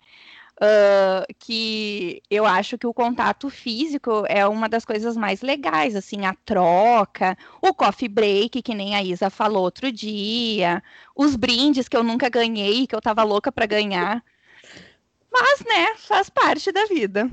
uh, 0.61 1.35
que 1.38 2.23
eu 2.31 2.45
acho 2.45 2.77
que 2.77 2.87
o 2.87 2.95
contato 2.95 3.49
físico 3.49 4.25
é 4.29 4.47
uma 4.47 4.69
das 4.69 4.85
coisas 4.85 5.17
mais 5.17 5.41
legais, 5.41 5.95
assim, 5.95 6.27
a 6.27 6.35
troca, 6.45 7.37
o 7.62 7.73
coffee 7.73 8.09
break, 8.09 8.62
que 8.62 8.75
nem 8.75 8.95
a 8.95 9.03
Isa 9.03 9.31
falou 9.31 9.62
outro 9.62 9.91
dia, 9.91 10.83
os 11.15 11.37
brindes 11.37 11.88
que 11.88 11.97
eu 11.97 12.03
nunca 12.03 12.29
ganhei, 12.29 12.87
que 12.87 12.95
eu 12.95 13.00
tava 13.00 13.23
louca 13.23 13.50
para 13.50 13.67
ganhar. 13.67 14.25
Mas, 15.31 15.61
né, 15.65 15.95
faz 15.97 16.29
parte 16.29 16.73
da 16.73 16.87
vida. 16.87 17.31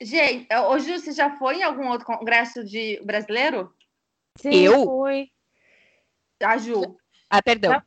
Gente, 0.00 0.46
hoje 0.54 0.98
você 0.98 1.12
já 1.12 1.36
foi 1.36 1.56
em 1.56 1.62
algum 1.62 1.88
outro 1.88 2.06
congresso 2.06 2.62
de 2.62 3.00
brasileiro? 3.02 3.72
Sim, 4.36 4.54
Eu? 4.54 4.84
fui. 4.84 5.30
A 6.42 6.58
Ju. 6.58 6.96
Ah, 7.30 7.42
perdão. 7.42 7.72
Já- 7.72 7.82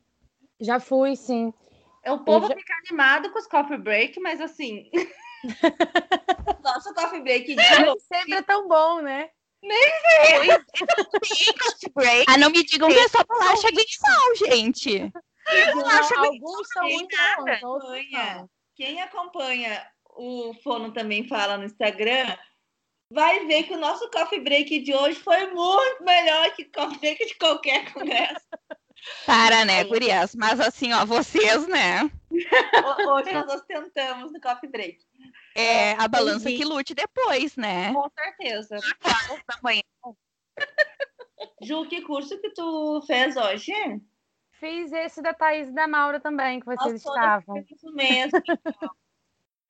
Já 0.61 0.79
fui, 0.79 1.15
sim. 1.15 1.53
O 2.05 2.17
povo 2.19 2.47
já- 2.47 2.55
fica 2.55 2.73
animado 2.89 3.31
com 3.31 3.39
os 3.39 3.48
coffee 3.48 3.77
break, 3.77 4.19
mas 4.19 4.41
assim. 4.41 4.89
Nosso 6.63 6.93
coffee 6.93 7.22
break 7.22 7.46
de 7.48 7.55
Nem 7.55 8.00
sempre 8.00 8.34
é 8.34 8.41
tão 8.41 8.67
bom, 8.67 9.01
né? 9.01 9.29
break. 11.93 12.25
Ah, 12.27 12.38
não 12.38 12.50
me 12.50 12.63
digam 12.63 12.89
que 12.89 12.98
é 12.98 13.08
só 13.08 13.24
bolacha 13.24 13.69
guiçal, 13.72 14.36
gente. 14.36 15.12
Não, 15.75 15.88
acho 15.88 16.15
alguns 16.15 16.67
são 16.74 16.84
muito 16.84 17.17
bons. 17.62 18.50
Quem 18.75 19.01
acompanha 19.01 19.86
o 20.05 20.53
Fono 20.63 20.93
também 20.93 21.27
fala 21.27 21.58
no 21.58 21.65
Instagram, 21.65 22.38
vai 23.12 23.46
ver 23.46 23.63
que 23.63 23.74
o 23.74 23.79
nosso 23.79 24.10
coffee 24.12 24.39
break 24.39 24.79
de 24.79 24.93
hoje 24.93 25.19
foi 25.19 25.48
muito 25.48 26.03
melhor 26.03 26.51
que 26.51 26.63
o 26.63 26.72
coffee 26.72 27.00
break 27.00 27.25
de 27.25 27.36
qualquer 27.36 27.91
congresso. 27.91 28.46
Para, 29.25 29.65
né, 29.65 29.83
gurias? 29.83 30.35
Mas 30.35 30.59
assim, 30.59 30.93
ó, 30.93 31.05
vocês, 31.05 31.67
né? 31.67 32.09
Hoje 32.31 33.33
nós 33.33 33.61
tentamos 33.61 34.31
no 34.31 34.39
coffee 34.39 34.69
break. 34.69 34.99
É, 35.55 35.93
a 35.93 36.07
balança 36.07 36.49
que 36.49 36.63
lute 36.63 36.93
depois, 36.93 37.55
né? 37.55 37.93
Com 37.93 38.09
certeza. 38.09 38.77
da 39.47 39.59
manhã. 39.61 39.81
Ju, 41.61 41.85
que 41.87 42.01
curso 42.01 42.39
que 42.39 42.49
tu 42.51 43.01
fez 43.05 43.35
hoje? 43.35 43.73
Fiz 44.59 44.91
esse 44.91 45.21
da 45.21 45.33
Thaís 45.33 45.69
e 45.69 45.71
da 45.71 45.87
Maura 45.87 46.19
também, 46.19 46.59
que 46.59 46.65
vocês 46.65 47.01
todas 47.01 47.05
estavam. 47.05 47.57
Isso 47.69 47.91
mesmo. 47.93 48.41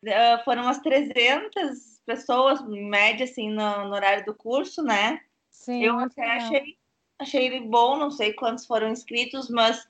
Ah, 0.07 0.41
foram 0.43 0.63
umas 0.63 0.79
300 0.79 2.01
pessoas, 2.05 2.59
em 2.61 2.89
média, 2.89 3.23
assim, 3.23 3.49
no, 3.49 3.87
no 3.87 3.93
horário 3.93 4.25
do 4.25 4.33
curso, 4.33 4.81
né? 4.81 5.21
Sim, 5.49 5.83
Eu 5.83 5.99
até 5.99 6.37
achei, 6.37 6.77
achei 7.19 7.45
ele 7.45 7.59
bom, 7.61 7.97
não 7.97 8.09
sei 8.09 8.33
quantos 8.33 8.65
foram 8.65 8.89
inscritos, 8.89 9.49
mas 9.49 9.87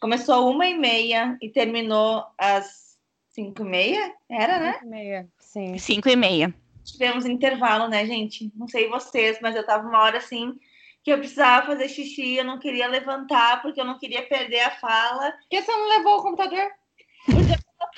começou 0.00 0.50
uma 0.50 0.66
e 0.66 0.78
meia 0.78 1.36
e 1.42 1.50
terminou 1.50 2.24
às 2.38 2.96
cinco 3.28 3.62
e 3.62 3.68
meia, 3.68 4.14
era, 4.28 4.58
né? 4.58 4.72
Cinco 4.74 4.84
e 4.84 4.88
meia, 4.88 5.28
Sim. 5.38 5.78
Cinco 5.78 6.08
e 6.08 6.16
meia. 6.16 6.54
Tivemos 6.84 7.26
intervalo, 7.26 7.88
né, 7.88 8.06
gente? 8.06 8.50
Não 8.54 8.68
sei 8.68 8.88
vocês, 8.88 9.38
mas 9.42 9.54
eu 9.54 9.66
tava 9.66 9.86
uma 9.86 10.00
hora 10.00 10.18
assim 10.18 10.58
que 11.02 11.12
eu 11.12 11.18
precisava 11.18 11.66
fazer 11.66 11.88
xixi, 11.88 12.34
eu 12.34 12.44
não 12.44 12.58
queria 12.58 12.86
levantar 12.86 13.62
porque 13.62 13.80
eu 13.80 13.84
não 13.84 13.98
queria 13.98 14.26
perder 14.26 14.60
a 14.60 14.70
fala. 14.72 15.32
Por 15.32 15.48
que 15.48 15.62
você 15.62 15.72
não 15.72 15.88
levou 15.88 16.18
o 16.18 16.22
computador? 16.22 16.70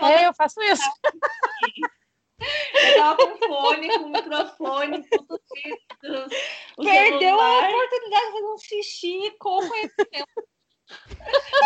É, 0.00 0.26
eu 0.26 0.34
faço 0.34 0.60
isso. 0.62 0.82
Eu 2.40 2.94
tava 2.96 3.16
com 3.16 3.38
fone, 3.46 3.88
com 3.98 4.08
microfone, 4.08 5.04
tudo 5.10 5.40
isso. 5.56 6.28
Perdeu 6.76 7.40
a 7.40 7.44
celular. 7.44 7.68
oportunidade 7.70 8.26
de 8.26 8.32
fazer 8.32 8.46
um 8.46 8.58
xixi 8.58 9.36
com 9.38 9.68
conhecimento. 9.68 10.44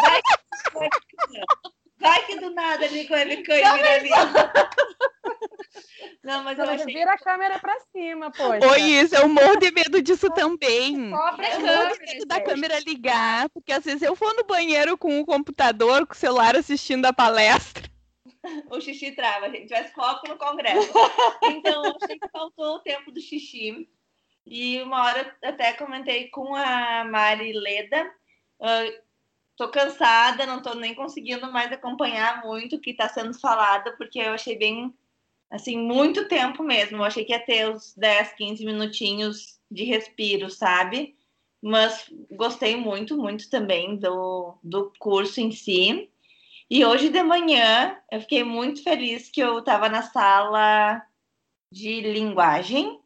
Vai 0.03 0.21
que, 0.23 0.75
vai 0.75 0.89
que- 0.91 1.71
vai 1.99 2.27
que 2.27 2.37
do 2.41 2.51
nada 2.51 2.85
ali 2.85 3.07
com 3.07 3.15
a 3.15 3.23
e 3.25 3.63
ali. 3.63 4.11
Não, 6.23 6.43
mas 6.43 6.59
eu 6.59 6.65
achei 6.65 6.87
Vira 6.87 7.13
a 7.13 7.19
câmera 7.19 7.59
pra 7.59 7.77
cima, 7.93 8.31
poxa. 8.31 8.67
Oi, 8.73 8.81
isso, 8.83 9.15
eu 9.15 9.29
morro 9.29 9.57
de 9.57 9.71
medo 9.71 10.03
disso 10.03 10.29
também. 10.31 11.11
Cobre 11.11 11.47
a 11.47 11.51
Eu 11.55 11.61
morro 11.61 11.77
de 11.93 11.99
câmera. 11.99 12.13
medo 12.13 12.27
da 12.27 12.41
câmera 12.41 12.79
ligar, 12.81 13.49
porque 13.51 13.73
às 13.73 13.85
vezes 13.85 14.03
eu 14.03 14.15
vou 14.15 14.35
no 14.35 14.45
banheiro 14.45 14.97
com 14.99 15.21
o 15.21 15.27
computador, 15.27 16.07
com 16.07 16.15
o 16.15 16.17
celular 16.17 16.57
assistindo 16.57 17.07
a 17.07 17.13
palestra. 17.13 17.85
O 18.71 18.81
xixi 18.81 19.13
trava, 19.13 19.51
gente. 19.51 19.69
Tivesse 19.69 19.93
foco 19.95 20.29
no 20.29 20.37
congresso. 20.37 20.93
Então, 21.45 21.85
eu 21.85 21.97
achei 22.03 22.19
que 22.19 22.29
faltou 22.29 22.77
o 22.77 22.81
tempo 22.81 23.11
do 23.11 23.21
xixi. 23.21 23.89
E 24.47 24.81
uma 24.83 25.05
hora 25.05 25.37
até 25.43 25.73
comentei 25.73 26.29
com 26.29 26.55
a 26.55 27.05
Mari 27.05 27.53
Leda. 27.53 28.11
ah, 28.61 29.05
tô 29.57 29.69
cansada, 29.69 30.47
não 30.47 30.61
tô 30.61 30.75
nem 30.75 30.95
conseguindo 30.95 31.51
mais 31.53 31.71
acompanhar 31.73 32.43
muito 32.45 32.77
o 32.77 32.81
que 32.81 32.95
tá 32.95 33.09
sendo 33.09 33.39
falado, 33.39 33.97
porque 33.97 34.19
eu 34.19 34.33
achei 34.33 34.57
bem, 34.59 34.93
assim, 35.51 35.79
muito 35.79 36.29
tempo 36.29 36.63
mesmo. 36.63 36.99
Eu 36.99 37.05
achei 37.05 37.25
que 37.25 37.33
ia 37.33 37.41
ter 37.41 37.71
uns 37.71 37.95
10, 37.97 38.33
15 38.35 38.65
minutinhos 38.65 39.61
de 39.71 39.85
respiro, 39.85 40.51
sabe? 40.51 41.17
Mas 41.63 42.11
gostei 42.31 42.77
muito, 42.77 43.17
muito 43.17 43.49
também 43.49 43.97
do, 43.97 44.59
do 44.63 44.93
curso 44.99 45.41
em 45.41 45.51
si. 45.51 46.11
E 46.71 46.85
hoje 46.85 47.09
de 47.09 47.23
manhã 47.23 47.97
eu 48.11 48.21
fiquei 48.21 48.43
muito 48.43 48.83
feliz 48.83 49.31
que 49.31 49.41
eu 49.41 49.59
estava 49.59 49.89
na 49.89 50.03
sala 50.03 51.03
de 51.71 52.01
linguagem 52.01 53.01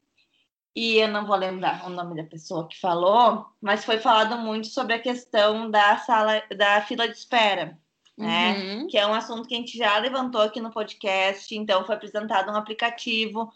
e 0.74 0.98
eu 0.98 1.08
não 1.08 1.26
vou 1.26 1.36
lembrar 1.36 1.84
o 1.86 1.90
nome 1.90 2.14
da 2.14 2.22
pessoa 2.22 2.68
que 2.68 2.78
falou, 2.78 3.46
mas 3.60 3.84
foi 3.84 3.98
falado 3.98 4.38
muito 4.38 4.68
sobre 4.68 4.94
a 4.94 5.00
questão 5.00 5.70
da 5.70 5.98
sala 5.98 6.42
da 6.56 6.80
fila 6.82 7.08
de 7.08 7.16
espera, 7.16 7.76
né? 8.16 8.52
Uhum. 8.52 8.86
Que 8.86 8.96
é 8.96 9.06
um 9.06 9.14
assunto 9.14 9.48
que 9.48 9.54
a 9.54 9.58
gente 9.58 9.76
já 9.76 9.98
levantou 9.98 10.40
aqui 10.40 10.60
no 10.60 10.70
podcast, 10.70 11.52
então 11.54 11.84
foi 11.84 11.96
apresentado 11.96 12.52
um 12.52 12.56
aplicativo 12.56 13.52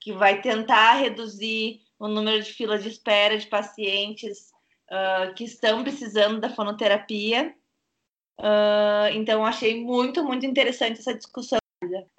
que 0.00 0.12
vai 0.12 0.40
tentar 0.40 0.94
reduzir 0.94 1.82
o 1.98 2.08
número 2.08 2.42
de 2.42 2.52
filas 2.52 2.82
de 2.82 2.88
espera 2.88 3.36
de 3.36 3.46
pacientes 3.46 4.52
ah, 4.90 5.32
que 5.34 5.44
estão 5.44 5.82
precisando 5.82 6.40
da 6.40 6.48
fonoterapia. 6.48 7.54
Ah, 8.38 9.08
então, 9.12 9.44
achei 9.44 9.82
muito, 9.82 10.24
muito 10.24 10.44
interessante 10.46 11.00
essa 11.00 11.14
discussão. 11.14 11.58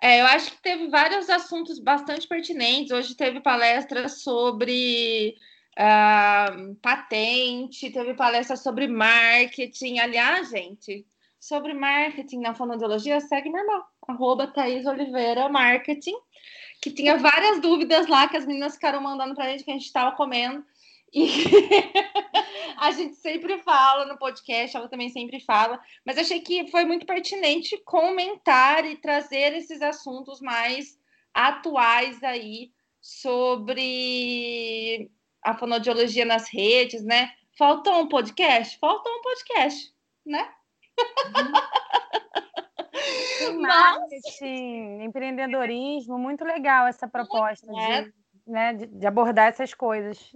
É, 0.02 0.22
eu 0.22 0.26
acho 0.28 0.52
que 0.52 0.62
teve 0.62 0.88
vários 0.88 1.30
assuntos 1.30 1.80
bastante 1.80 2.28
pertinentes. 2.28 2.92
Hoje 2.92 3.16
teve 3.16 3.42
palestra 3.42 4.08
sobre 4.08 5.36
ah, 5.78 6.56
patente, 6.82 7.90
teve 7.90 8.14
palestra 8.14 8.56
sobre 8.56 8.88
marketing. 8.88 10.00
Aliás, 10.00 10.50
gente, 10.50 11.06
sobre 11.40 11.74
marketing 11.74 12.40
na 12.40 12.56
fonoaudiologia, 12.56 13.20
segue 13.20 13.50
irmão, 13.50 13.84
arroba 14.08 14.48
Thaís 14.48 14.86
Oliveira 14.86 15.50
Marketing, 15.50 16.16
que 16.82 16.92
tinha 16.92 17.18
várias 17.18 17.60
dúvidas 17.60 18.08
lá 18.08 18.28
que 18.28 18.38
as 18.38 18.46
meninas 18.46 18.76
ficaram 18.76 19.02
mandando 19.02 19.36
pra 19.36 19.50
gente 19.50 19.64
que 19.64 19.72
a 19.72 19.74
gente 19.74 19.86
estava 19.86 20.16
comendo. 20.16 20.64
E 21.14 21.28
a 22.78 22.92
gente 22.92 23.16
sempre 23.16 23.60
fala 23.60 24.06
no 24.06 24.18
podcast, 24.18 24.76
ela 24.76 24.90
também 24.90 25.10
sempre 25.10 25.40
fala, 25.40 25.80
mas 26.06 26.18
achei 26.18 26.42
que 26.42 26.70
foi 26.70 26.86
muito 26.86 27.06
pertinente 27.06 27.78
comentar 27.86 28.86
e 28.86 28.98
trazer 28.98 29.54
esses 29.54 29.82
assuntos 29.82 30.42
mais 30.42 31.00
atuais 31.34 32.22
aí 32.24 32.72
sobre 33.02 35.10
a 35.44 35.54
fonoaudiologia 35.54 36.26
nas 36.26 36.50
redes, 36.50 37.04
né? 37.04 37.32
Faltou 37.58 38.00
um 38.00 38.08
podcast? 38.08 38.78
Faltou 38.80 39.12
um 39.12 39.22
podcast, 39.22 39.94
né? 40.26 40.50
Tem 43.38 43.58
marketing, 43.62 45.04
empreendedorismo, 45.04 46.18
muito 46.18 46.44
legal 46.44 46.88
essa 46.88 47.08
proposta 47.08 47.68
é. 47.80 48.02
de, 48.02 48.14
né, 48.48 48.74
de, 48.74 48.88
de 48.88 49.08
abordar 49.08 49.50
essas 49.50 49.74
coisas. 49.74 50.36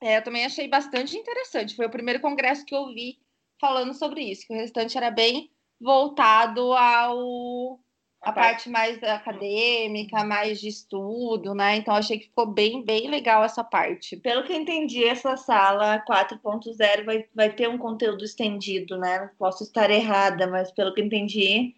É, 0.00 0.18
eu 0.18 0.24
também 0.24 0.44
achei 0.44 0.68
bastante 0.68 1.16
interessante. 1.16 1.74
Foi 1.74 1.86
o 1.86 1.90
primeiro 1.90 2.20
congresso 2.20 2.64
que 2.64 2.74
eu 2.74 2.86
vi 2.88 3.18
falando 3.60 3.94
sobre 3.94 4.22
isso, 4.22 4.46
que 4.46 4.52
o 4.52 4.56
restante 4.56 4.96
era 4.96 5.10
bem 5.10 5.50
voltado 5.80 6.72
ao 6.72 7.80
a 8.22 8.32
parte 8.32 8.68
mais 8.68 9.00
acadêmica, 9.04 10.24
mais 10.24 10.60
de 10.60 10.66
estudo, 10.68 11.54
né? 11.54 11.76
Então 11.76 11.94
achei 11.94 12.18
que 12.18 12.26
ficou 12.26 12.46
bem, 12.46 12.84
bem 12.84 13.08
legal 13.08 13.44
essa 13.44 13.62
parte. 13.62 14.16
Pelo 14.16 14.42
que 14.42 14.52
eu 14.52 14.56
entendi, 14.56 15.04
essa 15.04 15.36
sala 15.36 16.00
4.0 16.04 17.04
vai, 17.04 17.24
vai 17.32 17.52
ter 17.52 17.68
um 17.68 17.78
conteúdo 17.78 18.24
estendido, 18.24 18.98
né? 18.98 19.30
Posso 19.38 19.62
estar 19.62 19.90
errada, 19.90 20.46
mas 20.48 20.72
pelo 20.72 20.92
que 20.92 21.00
eu 21.00 21.04
entendi, 21.04 21.76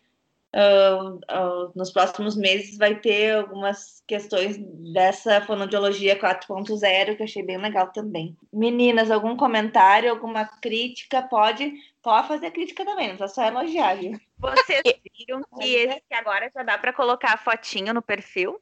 ah, 0.54 1.18
ah, 1.28 1.70
nos 1.74 1.92
próximos 1.92 2.36
meses 2.36 2.76
vai 2.78 2.94
ter 2.98 3.34
algumas 3.34 4.02
questões 4.06 4.56
dessa 4.92 5.40
fonoaudiologia 5.42 6.18
4.0 6.18 7.16
que 7.16 7.22
eu 7.22 7.24
achei 7.24 7.42
bem 7.42 7.58
legal 7.58 7.92
também. 7.92 8.36
Meninas, 8.52 9.10
algum 9.10 9.36
comentário, 9.36 10.10
alguma 10.10 10.46
crítica? 10.46 11.22
Pode, 11.22 11.72
pode 12.02 12.28
fazer 12.28 12.50
crítica 12.50 12.84
também, 12.84 13.08
não 13.08 13.16
precisa 13.16 13.34
só 13.34 13.46
elogiar, 13.46 13.96
viu? 13.96 14.18
Vocês 14.38 14.82
viram 15.18 15.42
que 15.58 15.74
esse 15.74 16.02
agora 16.12 16.50
já 16.54 16.62
dá 16.62 16.78
para 16.78 16.92
colocar 16.92 17.36
fotinho 17.38 17.92
no 17.92 18.00
perfil? 18.02 18.60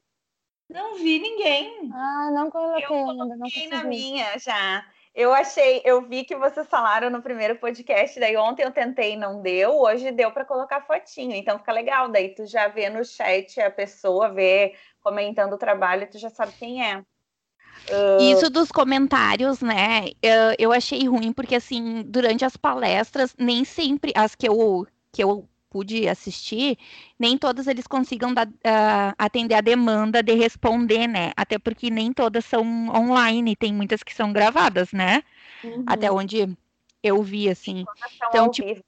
Não 0.68 0.96
vi 0.96 1.20
ninguém. 1.20 1.90
Ah, 1.94 2.30
não 2.32 2.50
coloquei 2.50 2.84
Eu 2.84 2.94
ainda, 2.94 3.24
não 3.24 3.38
coloquei 3.38 3.68
na 3.68 3.82
consegui. 3.84 3.88
minha 3.88 4.38
já. 4.38 4.84
Eu 5.16 5.32
achei, 5.32 5.80
eu 5.82 6.06
vi 6.06 6.24
que 6.24 6.36
vocês 6.36 6.68
falaram 6.68 7.08
no 7.08 7.22
primeiro 7.22 7.56
podcast, 7.56 8.20
daí 8.20 8.36
ontem 8.36 8.64
eu 8.64 8.70
tentei 8.70 9.14
e 9.14 9.16
não 9.16 9.40
deu, 9.40 9.70
hoje 9.80 10.12
deu 10.12 10.30
para 10.30 10.44
colocar 10.44 10.82
fotinho, 10.82 11.32
então 11.32 11.58
fica 11.58 11.72
legal, 11.72 12.10
daí 12.10 12.34
tu 12.34 12.44
já 12.44 12.68
vê 12.68 12.90
no 12.90 13.02
chat 13.02 13.58
a 13.58 13.70
pessoa, 13.70 14.28
vê 14.28 14.74
comentando 15.00 15.54
o 15.54 15.58
trabalho, 15.58 16.06
tu 16.06 16.18
já 16.18 16.28
sabe 16.28 16.52
quem 16.58 16.84
é. 16.84 17.02
Isso 18.20 18.50
dos 18.50 18.70
comentários, 18.70 19.62
né? 19.62 20.10
Eu, 20.20 20.54
eu 20.58 20.72
achei 20.72 21.08
ruim, 21.08 21.32
porque 21.32 21.54
assim, 21.54 22.02
durante 22.02 22.44
as 22.44 22.58
palestras, 22.58 23.34
nem 23.38 23.64
sempre 23.64 24.12
as 24.14 24.34
que 24.34 24.46
eu, 24.46 24.86
que 25.10 25.24
eu 25.24 25.48
pude 25.76 26.08
assistir, 26.08 26.78
nem 27.18 27.36
todas 27.36 27.66
eles 27.66 27.86
consigam 27.86 28.32
dar, 28.32 28.48
ah, 28.64 29.14
atender 29.18 29.54
a 29.54 29.60
demanda 29.60 30.22
de 30.22 30.32
responder, 30.32 31.06
né? 31.06 31.32
Até 31.36 31.58
porque 31.58 31.90
nem 31.90 32.14
todas 32.14 32.46
são 32.46 32.64
online, 32.88 33.54
tem 33.54 33.74
muitas 33.74 34.02
que 34.02 34.14
são 34.14 34.32
gravadas, 34.32 34.90
né? 34.90 35.22
Até 35.86 36.10
onde 36.10 36.56
eu 37.02 37.22
vi, 37.22 37.50
assim. 37.50 37.84
Então, 38.26 38.50
tipo, 38.50 38.66
vivo. 38.66 38.82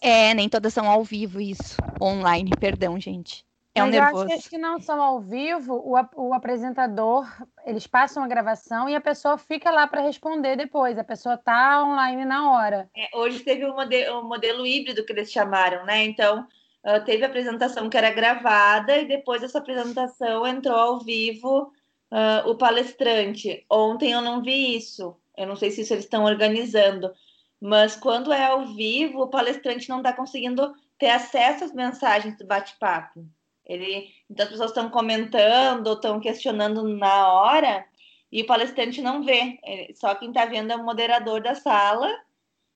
É, 0.00 0.32
nem 0.32 0.48
todas 0.48 0.72
são 0.72 0.88
ao 0.88 1.04
vivo, 1.04 1.42
isso. 1.42 1.76
Online, 2.00 2.50
perdão, 2.58 2.98
gente. 2.98 3.45
É 3.76 3.82
um 3.82 3.86
Mas 3.88 3.94
eu 3.94 4.02
acho 4.02 4.12
nervoso. 4.14 4.26
que 4.26 4.32
as 4.32 4.48
que 4.48 4.56
não 4.56 4.80
são 4.80 5.02
ao 5.02 5.20
vivo, 5.20 5.74
o, 5.74 6.28
o 6.28 6.32
apresentador, 6.32 7.26
eles 7.66 7.86
passam 7.86 8.24
a 8.24 8.26
gravação 8.26 8.88
e 8.88 8.94
a 8.96 9.00
pessoa 9.02 9.36
fica 9.36 9.70
lá 9.70 9.86
para 9.86 10.00
responder 10.00 10.56
depois. 10.56 10.98
A 10.98 11.04
pessoa 11.04 11.36
tá 11.36 11.84
online 11.84 12.24
na 12.24 12.50
hora. 12.52 12.88
É, 12.96 13.14
hoje 13.14 13.40
teve 13.40 13.66
o, 13.66 13.74
mode- 13.74 14.08
o 14.08 14.22
modelo 14.22 14.66
híbrido 14.66 15.04
que 15.04 15.12
eles 15.12 15.30
chamaram, 15.30 15.84
né? 15.84 16.04
Então, 16.04 16.48
uh, 16.84 17.04
teve 17.04 17.22
a 17.22 17.26
apresentação 17.26 17.90
que 17.90 17.98
era 17.98 18.10
gravada 18.10 18.96
e 18.96 19.06
depois 19.06 19.42
dessa 19.42 19.58
apresentação 19.58 20.46
entrou 20.46 20.76
ao 20.78 21.00
vivo 21.00 21.70
uh, 22.10 22.48
o 22.48 22.56
palestrante. 22.56 23.66
Ontem 23.70 24.12
eu 24.12 24.22
não 24.22 24.40
vi 24.42 24.74
isso. 24.74 25.14
Eu 25.36 25.46
não 25.46 25.54
sei 25.54 25.70
se 25.70 25.82
isso 25.82 25.92
eles 25.92 26.04
estão 26.04 26.24
organizando, 26.24 27.12
mas 27.60 27.94
quando 27.94 28.32
é 28.32 28.46
ao 28.46 28.64
vivo, 28.74 29.20
o 29.20 29.28
palestrante 29.28 29.86
não 29.90 29.98
está 29.98 30.14
conseguindo 30.14 30.74
ter 30.98 31.10
acesso 31.10 31.64
às 31.64 31.74
mensagens 31.74 32.38
do 32.38 32.46
bate-papo. 32.46 33.26
Ele, 33.66 34.08
então 34.30 34.44
as 34.44 34.50
pessoas 34.50 34.70
estão 34.70 34.88
comentando, 34.88 35.92
estão 35.92 36.20
questionando 36.20 36.86
na 36.88 37.32
hora 37.32 37.84
e 38.30 38.42
o 38.42 38.46
palestrante 38.46 39.02
não 39.02 39.22
vê. 39.22 39.58
Só 39.94 40.14
quem 40.14 40.28
está 40.28 40.44
vendo 40.44 40.72
é 40.72 40.76
o 40.76 40.84
moderador 40.84 41.42
da 41.42 41.54
sala 41.54 42.08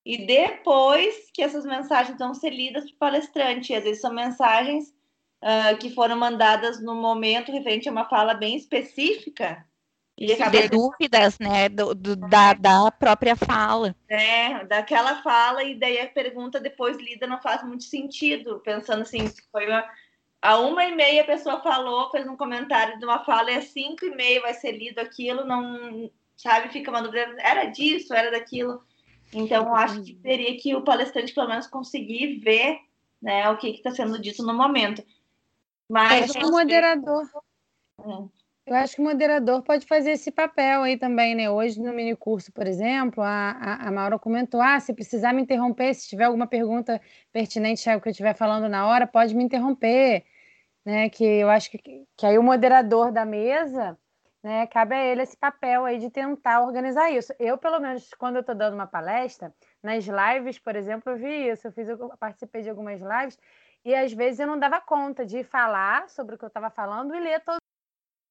e 0.05 0.27
depois 0.27 1.31
que 1.33 1.43
essas 1.43 1.65
mensagens 1.65 2.19
vão 2.19 2.35
ser 2.35 2.51
lidas 2.51 2.85
para 2.85 2.95
o 2.95 2.99
palestrante. 2.99 3.75
Às 3.75 3.85
vezes 3.85 4.01
são 4.01 4.13
mensagens 4.13 4.93
uh, 5.43 5.77
que 5.79 5.95
foram 5.95 6.17
mandadas 6.17 6.83
no 6.83 6.95
momento 6.95 7.53
referente 7.53 7.89
a 7.89 7.93
uma 7.93 8.09
fala 8.09 8.35
bem 8.35 8.57
específica. 8.57 9.65
E 10.19 10.27
de 10.27 10.69
dúvidas, 10.69 11.39
né, 11.39 11.71
do, 11.71 11.95
do, 11.95 12.15
da, 12.15 12.53
da 12.53 12.91
própria 12.91 13.35
fala. 13.35 13.97
É, 14.07 14.63
daquela 14.67 15.23
fala, 15.23 15.65
e 15.65 15.75
daí 15.75 15.99
a 15.99 16.09
pergunta 16.09 16.61
depois 16.61 16.99
lida 16.99 17.27
não 17.27 17.41
faz 17.41 17.63
muito 17.63 17.85
sentido, 17.85 18.61
pensando 18.63 19.01
assim, 19.01 19.33
foi 19.51 19.67
uma, 19.67 19.83
a 20.43 20.59
uma 20.59 20.85
e 20.85 20.95
meia 20.95 21.23
a 21.23 21.27
pessoa 21.27 21.61
falou, 21.61 22.11
fez 22.11 22.27
um 22.27 22.37
comentário 22.37 22.99
de 22.99 23.05
uma 23.05 23.25
fala, 23.25 23.51
e 23.51 23.57
às 23.57 23.67
cinco 23.67 24.05
e 24.05 24.15
meia 24.15 24.41
vai 24.41 24.55
ser 24.55 24.73
lido 24.73 24.99
aquilo, 24.99 25.45
não, 25.45 26.11
sabe, 26.37 26.73
fica 26.73 26.91
uma 26.91 27.03
dúvida, 27.03 27.37
era 27.41 27.67
disso, 27.67 28.15
era 28.15 28.31
daquilo. 28.31 28.83
Então, 29.33 29.67
eu 29.67 29.75
acho 29.75 30.03
que 30.03 30.15
teria 30.15 30.57
que 30.57 30.75
o 30.75 30.83
palestrante, 30.83 31.35
pelo 31.35 31.49
menos, 31.49 31.67
conseguir 31.67 32.39
ver 32.39 32.79
né, 33.23 33.49
o 33.51 33.59
que 33.59 33.69
está 33.69 33.91
sendo 33.91 34.21
dito 34.21 34.43
no 34.43 34.55
momento. 34.55 35.05
Mas 35.89 36.35
o 36.35 36.51
moderador. 36.51 37.29
É. 38.01 38.41
Eu 38.67 38.77
acho 38.77 38.95
que 38.95 39.01
o 39.01 39.05
moderador 39.05 39.63
pode 39.63 39.85
fazer 39.85 40.13
esse 40.13 40.31
papel 40.31 40.83
aí 40.83 40.97
também, 40.97 41.35
né? 41.35 41.51
Hoje 41.51 41.81
no 41.81 41.93
mini 41.93 42.15
curso, 42.15 42.53
por 42.53 42.67
exemplo, 42.69 43.23
a, 43.23 43.51
a, 43.51 43.89
a 43.89 43.91
Maura 43.91 44.19
comentou: 44.19 44.61
ah, 44.61 44.79
se 44.79 44.95
precisar 44.95 45.33
me 45.33 45.43
interromper, 45.43 45.93
se 45.93 46.09
tiver 46.09 46.25
alguma 46.25 46.47
pergunta 46.47 47.01
pertinente 47.33 47.91
ao 47.91 48.01
que 48.01 48.09
eu 48.09 48.13
estiver 48.13 48.35
falando 48.35 48.69
na 48.69 48.87
hora, 48.87 49.07
pode 49.07 49.35
me 49.35 49.43
interromper. 49.43 50.25
Né? 50.85 51.11
Que 51.11 51.25
eu 51.25 51.51
acho 51.51 51.71
que, 51.71 52.07
que 52.17 52.27
aí 52.27 52.39
o 52.39 52.43
moderador 52.43 53.13
da 53.13 53.25
mesa 53.25 53.99
né? 54.43 54.67
Cabe 54.67 54.95
a 54.95 55.05
ele 55.05 55.23
esse 55.23 55.37
papel 55.37 55.85
aí 55.85 55.99
de 55.99 56.11
tentar 56.11 56.63
organizar 56.63 57.11
isso. 57.11 57.33
Eu, 57.39 57.59
pelo 57.59 57.79
menos, 57.79 58.09
quando 58.15 58.37
eu 58.37 58.41
estou 58.41 58.55
dando 58.55 58.75
uma 58.75 58.87
palestra, 58.87 59.55
nas 59.83 60.07
lives, 60.07 60.59
por 60.59 60.75
exemplo, 60.77 61.13
eu 61.13 61.19
vi 61.19 61.49
isso. 61.51 61.67
Eu 61.67 61.73
fiz, 61.73 61.89
eu 61.89 62.09
participei 62.19 62.63
de 62.63 62.71
algumas 62.71 63.01
lives 63.01 63.39
e 63.85 63.95
às 63.95 64.13
vezes 64.13 64.41
eu 64.41 64.47
não 64.47 64.59
dava 64.59 64.81
conta 64.81 65.25
de 65.27 65.45
falar 65.45 66.09
sobre 66.09 66.35
o 66.35 66.39
que 66.39 66.45
eu 66.45 66.49
estava 66.49 66.71
falando 66.71 67.15
e 67.15 67.21
ler 67.21 67.41
todos. 67.41 67.61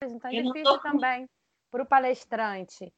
Então 0.04 0.32
é 0.32 0.42
difícil 0.42 0.64
tô... 0.64 0.80
também 0.80 1.30
para 1.70 1.84
o 1.84 1.86
palestrante 1.86 2.92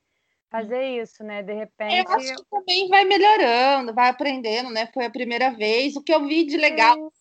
fazer 0.50 1.01
isso, 1.01 1.24
né? 1.24 1.43
De 1.43 1.53
repente. 1.53 2.08
Eu 2.08 2.13
acho 2.13 2.36
que 2.36 2.46
também 2.50 2.88
vai 2.88 3.03
melhorando, 3.03 3.93
vai 3.93 4.10
aprendendo, 4.10 4.70
né? 4.70 4.88
Foi 4.93 5.05
a 5.05 5.10
primeira 5.10 5.50
vez. 5.51 5.96
O 5.96 6.03
que 6.03 6.13
eu 6.13 6.25
vi 6.25 6.46
de 6.46 6.58
legal. 6.58 7.12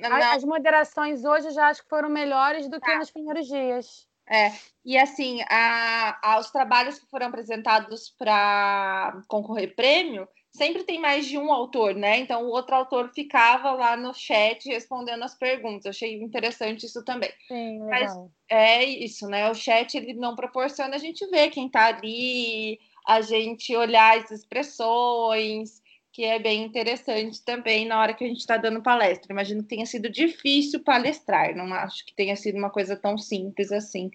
Na... 0.00 0.32
As 0.34 0.44
moderações 0.44 1.24
hoje 1.24 1.48
eu 1.48 1.52
já 1.52 1.68
acho 1.68 1.82
que 1.82 1.88
foram 1.88 2.08
melhores 2.08 2.68
do 2.68 2.80
que 2.80 2.90
tá. 2.90 2.98
nos 2.98 3.10
primeiros 3.10 3.46
dias. 3.46 4.08
É, 4.30 4.52
e 4.84 4.98
assim, 4.98 5.40
a, 5.48 6.18
a, 6.22 6.38
os 6.38 6.50
trabalhos 6.50 6.98
que 6.98 7.06
foram 7.06 7.28
apresentados 7.28 8.10
para 8.10 9.22
concorrer 9.26 9.74
prêmio 9.74 10.28
sempre 10.50 10.82
tem 10.82 11.00
mais 11.00 11.26
de 11.26 11.38
um 11.38 11.52
autor, 11.52 11.94
né? 11.94 12.18
Então 12.18 12.44
o 12.44 12.50
outro 12.50 12.74
autor 12.74 13.10
ficava 13.14 13.72
lá 13.72 13.96
no 13.96 14.12
chat 14.12 14.68
respondendo 14.68 15.22
as 15.22 15.34
perguntas. 15.34 15.84
Eu 15.84 15.90
achei 15.90 16.20
interessante 16.20 16.84
isso 16.84 17.04
também. 17.04 17.30
Sim, 17.46 17.78
Mas 17.88 18.12
é 18.50 18.84
isso, 18.84 19.26
né? 19.28 19.50
O 19.50 19.54
chat 19.54 19.96
ele 19.96 20.14
não 20.14 20.34
proporciona 20.34 20.96
a 20.96 20.98
gente 20.98 21.26
ver 21.30 21.50
quem 21.50 21.66
está 21.66 21.86
ali, 21.86 22.78
a 23.06 23.20
gente 23.20 23.74
olhar 23.74 24.18
as 24.18 24.30
expressões, 24.30 25.82
que 26.18 26.24
é 26.24 26.36
bem 26.36 26.64
interessante 26.64 27.40
também 27.44 27.86
na 27.86 28.00
hora 28.00 28.12
que 28.12 28.24
a 28.24 28.26
gente 28.26 28.40
está 28.40 28.56
dando 28.56 28.82
palestra. 28.82 29.32
Imagino 29.32 29.62
que 29.62 29.68
tenha 29.68 29.86
sido 29.86 30.10
difícil 30.10 30.82
palestrar, 30.82 31.54
não 31.54 31.72
acho 31.72 32.04
que 32.04 32.12
tenha 32.12 32.34
sido 32.34 32.58
uma 32.58 32.70
coisa 32.70 32.96
tão 32.96 33.16
simples 33.16 33.70
assim, 33.70 34.10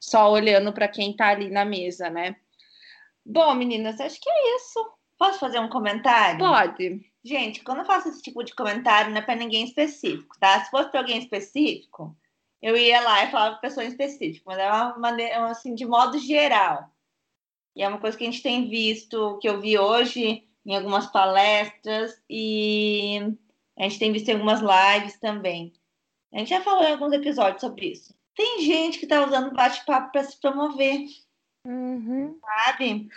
só 0.00 0.32
olhando 0.32 0.72
para 0.72 0.88
quem 0.88 1.12
está 1.12 1.28
ali 1.28 1.48
na 1.48 1.64
mesa, 1.64 2.10
né? 2.10 2.34
Bom, 3.24 3.54
meninas, 3.54 4.00
acho 4.00 4.20
que 4.20 4.28
é 4.28 4.56
isso. 4.56 4.84
Posso 5.16 5.38
fazer 5.38 5.60
um 5.60 5.68
comentário? 5.68 6.40
Pode. 6.40 7.08
Gente, 7.22 7.62
quando 7.62 7.78
eu 7.78 7.84
faço 7.84 8.08
esse 8.08 8.20
tipo 8.20 8.42
de 8.42 8.52
comentário, 8.52 9.12
não 9.12 9.18
é 9.18 9.22
para 9.22 9.36
ninguém 9.36 9.64
específico, 9.64 10.36
tá? 10.40 10.64
Se 10.64 10.72
fosse 10.72 10.90
para 10.90 10.98
alguém 10.98 11.20
específico, 11.20 12.16
eu 12.60 12.76
ia 12.76 13.00
lá 13.00 13.22
e 13.22 13.30
falava 13.30 13.52
para 13.52 13.68
pessoa 13.68 13.86
específica, 13.86 14.42
mas 14.44 14.58
é 14.58 14.68
uma 14.68 14.98
maneira, 14.98 15.46
assim, 15.46 15.72
de 15.72 15.86
modo 15.86 16.18
geral. 16.18 16.90
E 17.76 17.82
é 17.84 17.86
uma 17.86 18.00
coisa 18.00 18.18
que 18.18 18.24
a 18.24 18.26
gente 18.28 18.42
tem 18.42 18.68
visto, 18.68 19.38
que 19.40 19.48
eu 19.48 19.60
vi 19.60 19.78
hoje 19.78 20.48
em 20.64 20.74
algumas 20.74 21.06
palestras 21.06 22.20
e 22.28 23.36
a 23.78 23.84
gente 23.84 23.98
tem 23.98 24.12
visto 24.12 24.28
em 24.28 24.34
algumas 24.34 24.60
lives 24.60 25.18
também. 25.18 25.72
A 26.32 26.38
gente 26.38 26.50
já 26.50 26.60
falou 26.60 26.84
em 26.84 26.92
alguns 26.92 27.12
episódios 27.12 27.60
sobre 27.60 27.92
isso. 27.92 28.14
Tem 28.36 28.60
gente 28.62 28.98
que 28.98 29.04
está 29.04 29.24
usando 29.24 29.54
bate-papo 29.54 30.10
para 30.10 30.24
se 30.24 30.40
promover, 30.40 31.06
uhum. 31.66 32.38
sabe? 32.40 33.08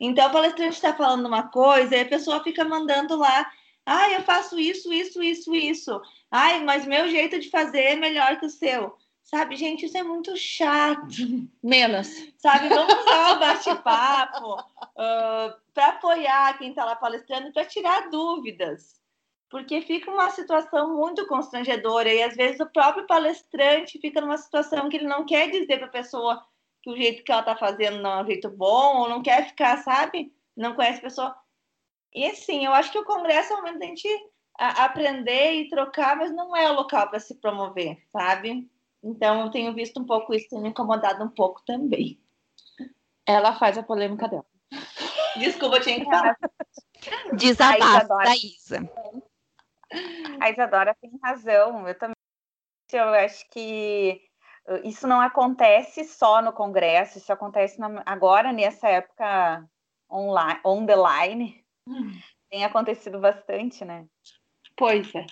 Então, 0.00 0.28
o 0.28 0.32
palestrante 0.32 0.74
está 0.74 0.92
falando 0.92 1.26
uma 1.26 1.44
coisa 1.44 1.96
e 1.96 2.00
a 2.00 2.08
pessoa 2.08 2.42
fica 2.42 2.64
mandando 2.64 3.16
lá. 3.16 3.48
Ah, 3.86 4.10
eu 4.10 4.22
faço 4.22 4.58
isso, 4.58 4.92
isso, 4.92 5.22
isso, 5.22 5.54
isso. 5.54 6.02
Ai, 6.30 6.64
mas 6.64 6.86
meu 6.86 7.08
jeito 7.08 7.38
de 7.38 7.50
fazer 7.50 7.82
é 7.82 7.96
melhor 7.96 8.38
que 8.40 8.46
o 8.46 8.50
seu. 8.50 8.96
Sabe, 9.24 9.56
gente, 9.56 9.86
isso 9.86 9.96
é 9.96 10.02
muito 10.02 10.36
chato. 10.36 11.08
Menos. 11.62 12.08
Sabe, 12.36 12.68
vamos 12.68 12.94
usar 12.94 13.36
o 13.36 13.40
bate-papo 13.40 14.60
uh, 14.60 15.60
para 15.72 15.88
apoiar 15.88 16.58
quem 16.58 16.70
está 16.70 16.84
lá 16.84 16.94
palestrando, 16.94 17.50
para 17.52 17.64
tirar 17.64 18.10
dúvidas. 18.10 19.02
Porque 19.48 19.80
fica 19.80 20.10
uma 20.10 20.30
situação 20.30 20.94
muito 20.94 21.26
constrangedora 21.26 22.12
e 22.12 22.22
às 22.22 22.36
vezes 22.36 22.60
o 22.60 22.70
próprio 22.70 23.06
palestrante 23.06 23.98
fica 23.98 24.20
numa 24.20 24.36
situação 24.36 24.88
que 24.88 24.98
ele 24.98 25.06
não 25.06 25.24
quer 25.24 25.50
dizer 25.50 25.78
para 25.78 25.86
a 25.86 25.90
pessoa 25.90 26.44
que 26.82 26.90
o 26.90 26.96
jeito 26.96 27.24
que 27.24 27.32
ela 27.32 27.40
está 27.40 27.56
fazendo 27.56 28.02
não 28.02 28.18
é 28.18 28.22
um 28.22 28.26
jeito 28.26 28.50
bom, 28.50 28.98
ou 28.98 29.08
não 29.08 29.22
quer 29.22 29.48
ficar, 29.48 29.78
sabe? 29.78 30.34
Não 30.54 30.74
conhece 30.74 30.98
a 30.98 31.02
pessoa. 31.02 31.36
E 32.14 32.26
assim, 32.26 32.66
eu 32.66 32.74
acho 32.74 32.92
que 32.92 32.98
o 32.98 33.04
congresso 33.04 33.52
é 33.52 33.56
o 33.56 33.58
momento 33.58 33.78
da 33.78 33.86
gente 33.86 34.08
aprender 34.58 35.52
e 35.54 35.68
trocar, 35.68 36.16
mas 36.16 36.30
não 36.30 36.54
é 36.54 36.70
o 36.70 36.74
local 36.74 37.08
para 37.08 37.18
se 37.18 37.34
promover, 37.36 37.98
sabe? 38.12 38.68
Então, 39.04 39.42
eu 39.42 39.50
tenho 39.50 39.74
visto 39.74 40.00
um 40.00 40.06
pouco 40.06 40.32
isso, 40.32 40.48
tem 40.48 40.60
me 40.60 40.70
incomodado 40.70 41.22
um 41.22 41.28
pouco 41.28 41.62
também. 41.66 42.18
Ela 43.26 43.54
faz 43.54 43.76
a 43.76 43.82
polêmica 43.82 44.26
dela. 44.26 44.46
Desculpa, 45.38 45.76
eu 45.76 45.82
tinha 45.82 45.98
que 46.00 46.04
falar. 46.06 46.36
Desabafo 47.34 48.08
da 48.08 48.34
Isa. 48.34 48.90
A 50.40 50.50
Isadora 50.50 50.96
tem 51.00 51.10
razão. 51.22 51.86
Eu 51.86 51.98
também 51.98 52.14
eu 52.92 53.08
acho 53.08 53.48
que 53.50 54.20
isso 54.84 55.06
não 55.06 55.20
acontece 55.20 56.04
só 56.04 56.40
no 56.40 56.52
Congresso, 56.52 57.18
isso 57.18 57.32
acontece 57.32 57.78
na, 57.78 58.02
agora 58.06 58.52
nessa 58.52 58.88
época 58.88 59.68
online, 60.10 60.60
on 60.64 60.86
the 60.86 60.94
line. 60.96 61.64
Hum. 61.86 62.12
Tem 62.50 62.64
acontecido 62.64 63.18
bastante, 63.18 63.84
né? 63.84 64.06
Pois 64.76 65.14
é. 65.14 65.26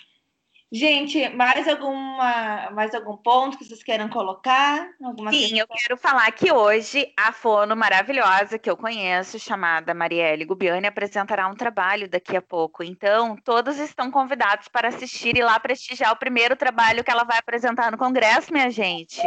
Gente, 0.75 1.29
mais 1.29 1.69
alguma, 1.69 2.71
mais 2.71 2.95
algum 2.95 3.15
ponto 3.15 3.59
que 3.59 3.65
vocês 3.67 3.83
queiram 3.83 4.09
colocar? 4.09 4.89
Alguma 5.05 5.31
Sim, 5.31 5.41
questão? 5.41 5.59
eu 5.59 5.67
quero 5.67 5.97
falar 5.99 6.33
que 6.33 6.51
hoje 6.51 7.13
a 7.15 7.31
fono 7.31 7.77
maravilhosa 7.77 8.59
que 8.59 8.71
eu 8.71 8.77
conheço, 8.77 9.39
chamada 9.39 9.93
Marielle 9.93 10.47
Gubiani, 10.47 10.87
apresentará 10.87 11.47
um 11.47 11.55
trabalho 11.55 12.09
daqui 12.09 12.35
a 12.35 12.41
pouco. 12.41 12.83
Então, 12.83 13.37
todos 13.45 13.79
estão 13.79 14.11
convidados 14.11 14.67
para 14.69 14.89
assistir 14.89 15.37
e 15.37 15.43
lá 15.43 15.61
prestigiar 15.61 16.11
o 16.11 16.19
primeiro 16.19 16.57
trabalho 16.57 17.05
que 17.05 17.11
ela 17.11 17.25
vai 17.25 17.37
apresentar 17.37 17.93
no 17.93 17.99
Congresso, 17.99 18.51
minha 18.51 18.71
gente. 18.71 19.21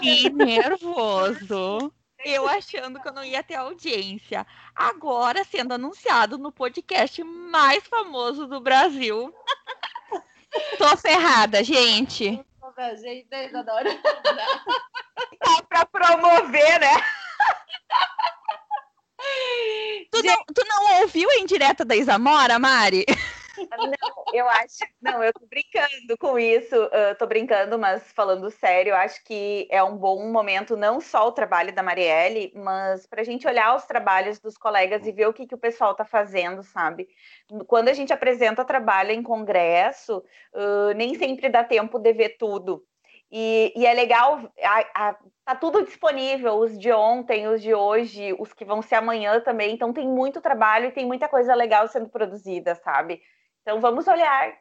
Que 0.00 0.30
nervoso! 0.30 1.92
Eu 2.24 2.46
achando 2.46 3.00
que 3.00 3.08
eu 3.08 3.12
não 3.12 3.24
ia 3.24 3.42
ter 3.42 3.54
audiência. 3.54 4.46
Agora 4.74 5.42
sendo 5.42 5.72
anunciado 5.72 6.36
no 6.36 6.52
podcast 6.52 7.24
mais 7.24 7.82
famoso 7.88 8.46
do 8.46 8.60
Brasil. 8.60 9.34
Tô 10.78 10.96
ferrada, 10.96 11.62
gente. 11.62 12.44
Gente, 12.98 13.56
adoro. 13.56 13.88
Tá 15.38 15.62
pra 15.68 15.84
promover, 15.86 16.80
né? 16.80 16.96
Tu 20.10 20.22
não, 20.22 20.44
tu 20.54 20.64
não 20.66 21.00
ouviu 21.00 21.28
a 21.30 21.38
indireta 21.38 21.84
da 21.84 21.94
Isamora, 21.94 22.58
Mari? 22.58 23.04
Não, 23.56 24.24
Eu 24.32 24.48
acho. 24.48 24.78
Não, 25.00 25.22
eu 25.24 25.32
tô 25.32 25.46
brincando 25.46 26.18
com 26.18 26.38
isso, 26.38 26.76
uh, 26.76 27.14
tô 27.18 27.26
brincando, 27.26 27.78
mas 27.78 28.10
falando 28.12 28.50
sério, 28.50 28.90
eu 28.90 28.96
acho 28.96 29.22
que 29.24 29.66
é 29.70 29.82
um 29.82 29.96
bom 29.96 30.30
momento, 30.30 30.76
não 30.76 31.00
só 31.00 31.28
o 31.28 31.32
trabalho 31.32 31.74
da 31.74 31.82
Marielle, 31.82 32.52
mas 32.54 33.06
para 33.06 33.22
a 33.22 33.24
gente 33.24 33.46
olhar 33.46 33.74
os 33.74 33.84
trabalhos 33.84 34.38
dos 34.38 34.56
colegas 34.56 35.06
e 35.06 35.12
ver 35.12 35.26
o 35.26 35.32
que, 35.32 35.46
que 35.46 35.54
o 35.54 35.58
pessoal 35.58 35.94
tá 35.94 36.04
fazendo, 36.04 36.62
sabe? 36.62 37.08
Quando 37.66 37.88
a 37.88 37.92
gente 37.92 38.12
apresenta 38.12 38.64
trabalho 38.64 39.10
em 39.10 39.22
congresso, 39.22 40.18
uh, 40.54 40.94
nem 40.96 41.14
sempre 41.14 41.48
dá 41.48 41.64
tempo 41.64 41.98
de 41.98 42.12
ver 42.12 42.36
tudo. 42.38 42.84
E, 43.32 43.72
e, 43.76 43.86
é 43.86 43.94
legal, 43.94 44.52
a, 44.60 45.08
a, 45.10 45.16
tá 45.44 45.54
tudo 45.54 45.84
disponível, 45.84 46.54
os 46.54 46.76
de 46.76 46.90
ontem, 46.90 47.46
os 47.46 47.62
de 47.62 47.72
hoje, 47.72 48.34
os 48.40 48.52
que 48.52 48.64
vão 48.64 48.82
ser 48.82 48.96
amanhã 48.96 49.40
também. 49.40 49.72
Então 49.72 49.92
tem 49.92 50.08
muito 50.08 50.40
trabalho 50.40 50.86
e 50.86 50.92
tem 50.92 51.06
muita 51.06 51.28
coisa 51.28 51.54
legal 51.54 51.86
sendo 51.86 52.08
produzida, 52.08 52.74
sabe? 52.74 53.22
Então 53.70 53.80
vamos 53.80 54.08
olhar. 54.08 54.58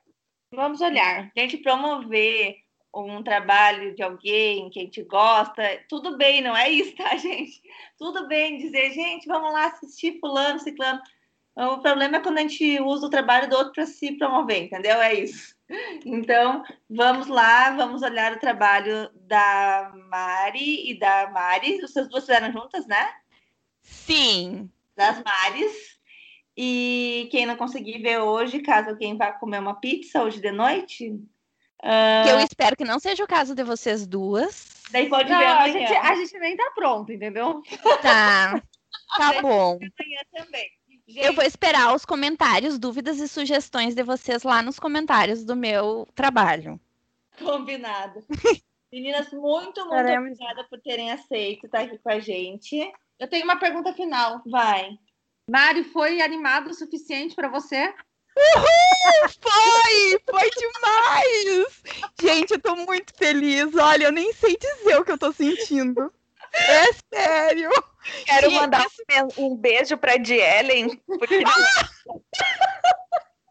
Vamos 0.54 0.82
olhar. 0.82 1.32
A 1.36 1.39
gente 1.39 1.58
promover 1.58 2.58
um 2.93 3.24
trabalho 3.24 3.95
de 3.95 4.04
alguém 4.04 4.69
que 4.69 4.80
a 4.80 4.84
gente 4.84 5.02
gosta, 5.02 5.63
tudo 5.89 6.15
bem, 6.15 6.43
não 6.43 6.56
é 6.56 6.69
isso, 6.69 6.95
tá, 6.95 7.15
gente? 7.17 7.60
Tudo 7.98 8.28
bem 8.28 8.60
dizer, 8.60 8.91
gente, 8.91 9.28
vamos 9.28 9.52
lá 9.52 9.65
assistir 9.65 10.19
fulano, 10.19 10.60
ciclano. 10.60 11.02
O 11.56 11.80
problema 11.80 12.17
é 12.17 12.19
quando 12.19 12.38
a 12.38 12.41
gente 12.41 12.80
usa 12.82 13.08
o 13.08 13.10
trabalho 13.10 13.50
do 13.50 13.56
outro 13.56 13.74
para 13.74 13.88
se 13.88 14.12
promover, 14.12 14.65
entendeu? 14.65 15.02
É 15.02 15.15
isso. 15.15 15.56
Então, 16.06 16.63
vamos 16.88 17.28
lá, 17.28 17.72
vamos 17.72 18.04
olhar 18.04 18.34
o 18.34 18.39
trabalho 18.39 19.10
da 19.15 19.91
Mari 20.08 20.91
e 20.91 21.00
da 21.00 21.32
Mari. 21.32 21.82
Vocês 21.82 22.08
duas 22.08 22.26
fizeram 22.26 22.52
juntas, 22.52 22.86
né? 22.86 23.12
Sim. 23.82 24.69
Das 24.95 25.24
Maris. 25.24 25.99
E 26.62 27.30
quem 27.32 27.45
não 27.45 27.56
conseguir 27.56 28.00
ver 28.00 28.19
hoje, 28.19 28.60
caso 28.60 28.89
alguém 28.89 29.15
vá 29.15 29.32
comer 29.32 29.60
uma 29.60 29.76
pizza 29.76 30.22
hoje 30.22 30.41
de 30.41 30.52
noite. 30.52 31.08
Uh... 31.82 32.26
Que 32.26 32.32
eu 32.32 32.39
espero 32.41 32.76
que 32.76 32.84
não 32.84 33.00
seja 33.00 33.24
o 33.24 33.28
caso 33.28 33.56
de 33.56 33.63
vocês 33.63 34.06
duas. 34.06 34.84
Daí 34.91 35.08
pode 35.08 35.30
não, 35.30 35.39
ver 35.39 35.45
amanhã. 35.45 35.63
A 35.63 35.69
gente, 35.69 35.93
a 35.93 36.15
gente 36.15 36.38
nem 36.38 36.58
tá 36.58 36.69
pronto, 36.76 37.13
entendeu? 37.13 37.62
Tá. 38.02 38.62
Tá 39.17 39.41
bom. 39.41 39.76
Amanhã 39.78 40.22
também. 40.34 40.69
Gente... 41.08 41.26
Eu 41.26 41.34
vou 41.34 41.45
esperar 41.45 41.95
os 41.95 42.04
comentários, 42.04 42.78
dúvidas 42.78 43.19
e 43.19 43.30
sugestões 43.30 43.95
de 43.95 44.04
vocês 44.04 44.43
lá 44.43 44.62
nos 44.62 44.78
comentários 44.78 45.45
do 45.45 45.56
meu 45.56 46.06
trabalho. 46.13 46.78
Combinado. 47.41 48.22
Meninas, 48.91 49.32
muito, 49.32 49.80
muito 49.80 49.89
Faremos. 49.89 50.34
obrigada 50.34 50.67
por 50.69 50.82
terem 50.82 51.10
aceito 51.10 51.67
estar 51.67 51.84
aqui 51.84 51.98
com 51.98 52.10
a 52.10 52.19
gente. 52.19 52.91
Eu 53.17 53.30
tenho 53.30 53.45
uma 53.45 53.56
pergunta 53.56 53.93
final. 53.93 54.41
Vai. 54.45 55.00
Mari, 55.50 55.84
foi 55.84 56.22
animado 56.22 56.70
o 56.70 56.74
suficiente 56.76 57.34
para 57.34 57.48
você? 57.48 57.92
Uhul! 58.38 59.30
Foi! 59.42 60.22
Foi 60.30 60.50
demais! 60.52 61.82
Gente, 62.22 62.52
eu 62.52 62.62
tô 62.62 62.76
muito 62.76 63.12
feliz. 63.18 63.76
Olha, 63.76 64.04
eu 64.06 64.12
nem 64.12 64.32
sei 64.34 64.56
dizer 64.56 65.00
o 65.00 65.04
que 65.04 65.12
eu 65.12 65.18
tô 65.18 65.32
sentindo. 65.32 66.14
É 66.54 66.94
sério. 67.14 67.72
Quero 68.26 68.52
mandar 68.52 68.86
um 69.38 69.56
beijo 69.56 69.98
pra 69.98 70.18
Dielen. 70.18 70.96
Porque... 71.08 71.36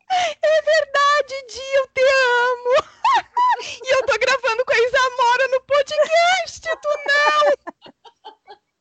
é 0.08 0.62
verdade, 0.62 1.46
Di, 1.48 1.60
eu 1.74 1.86
te 1.88 2.00
amo. 2.00 2.84
E 3.60 3.94
eu 3.94 4.06
tô 4.06 4.16
gravando 4.18 4.64
com 4.64 4.72
a 4.72 4.78
Isamora 4.78 5.48
no 5.48 5.60
podcast, 5.62 6.60
tu 6.60 6.88
não! 7.08 7.92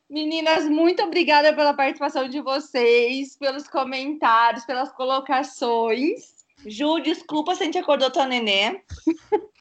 Meninas, 0.10 0.66
muito 0.66 1.02
obrigada 1.18 1.52
pela 1.52 1.74
participação 1.74 2.30
de 2.30 2.40
vocês, 2.42 3.36
pelos 3.36 3.68
comentários, 3.68 4.66
pelas 4.66 4.92
colocações. 4.92 6.46
Ju, 6.64 7.00
desculpa 7.00 7.56
se 7.56 7.64
a 7.64 7.66
gente 7.66 7.80
acordou 7.80 8.12
tua 8.12 8.28
nenê. 8.28 8.82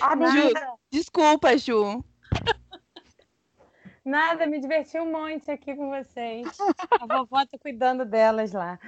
Ah, 0.00 0.16
Ju, 0.16 0.54
desculpa, 0.90 1.54
Ju. 1.58 2.02
Nada, 4.02 4.46
me 4.46 4.58
diverti 4.58 4.98
um 4.98 5.12
monte 5.12 5.50
aqui 5.50 5.76
com 5.76 5.90
vocês. 5.90 6.48
A 6.98 7.06
vovó 7.06 7.44
tá 7.44 7.58
cuidando 7.60 8.06
delas 8.06 8.52
lá. 8.52 8.78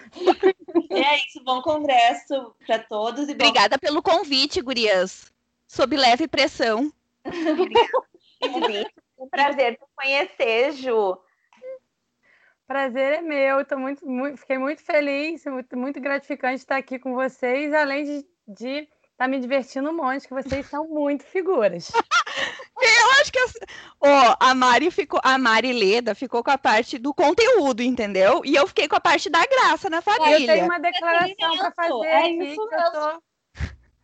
E 0.91 0.95
é 0.95 1.17
isso, 1.27 1.45
bom 1.45 1.61
congresso 1.61 2.55
para 2.67 2.79
todos. 2.79 3.29
E 3.29 3.33
Obrigada 3.33 3.79
pelo 3.79 4.03
convite, 4.03 4.63
gurias. 4.63 5.31
Sob 5.67 5.95
leve 5.95 6.27
pressão. 6.27 6.91
Obrigada. 7.23 8.09
um 9.19 9.29
prazer 9.29 9.77
te 9.77 9.85
conhecer, 9.95 10.73
Ju. 10.73 11.19
Prazer 12.67 13.15
é 13.15 13.21
meu, 13.21 13.65
tô 13.65 13.77
muito, 13.77 14.07
muito, 14.07 14.39
fiquei 14.39 14.57
muito 14.57 14.83
feliz, 14.83 15.45
muito, 15.45 15.77
muito 15.77 16.01
gratificante 16.01 16.57
estar 16.57 16.77
aqui 16.77 16.99
com 16.99 17.15
vocês, 17.15 17.75
além 17.75 18.05
de, 18.05 18.27
de 18.49 18.89
tá 19.19 19.29
me 19.29 19.39
divertindo 19.39 19.91
um 19.91 19.97
monte, 19.97 20.27
que 20.27 20.35
vocês 20.35 20.67
são 20.67 20.89
muito 20.89 21.25
figuras. 21.25 21.93
Eu 22.77 23.11
acho 23.21 23.33
que 23.33 23.39
oh, 24.01 24.35
a 24.41 24.55
Mari 24.55 24.91
ficou, 24.91 25.21
a 25.23 25.39
Mari 25.39 25.73
Leda 25.73 26.15
ficou 26.15 26.43
com 26.43 26.51
a 26.51 26.59
parte 26.59 26.99
do 26.99 27.15
conteúdo, 27.15 27.83
entendeu? 27.83 28.43
E 28.45 28.57
eu 28.57 28.67
fiquei 28.67 28.89
com 28.89 28.97
a 28.97 29.01
parte 29.01 29.31
da 29.31 29.47
graça 29.47 29.89
na 29.89 30.03
família. 30.03 30.41
Eu 30.41 30.47
tenho 30.47 30.65
uma 30.65 30.81
declaração 30.81 31.57
para 31.57 31.71
fazer 31.71 32.07
é 32.07 32.19
aqui, 32.19 32.55
que 32.55 32.61
eu 32.61 32.93
tô, 32.93 33.23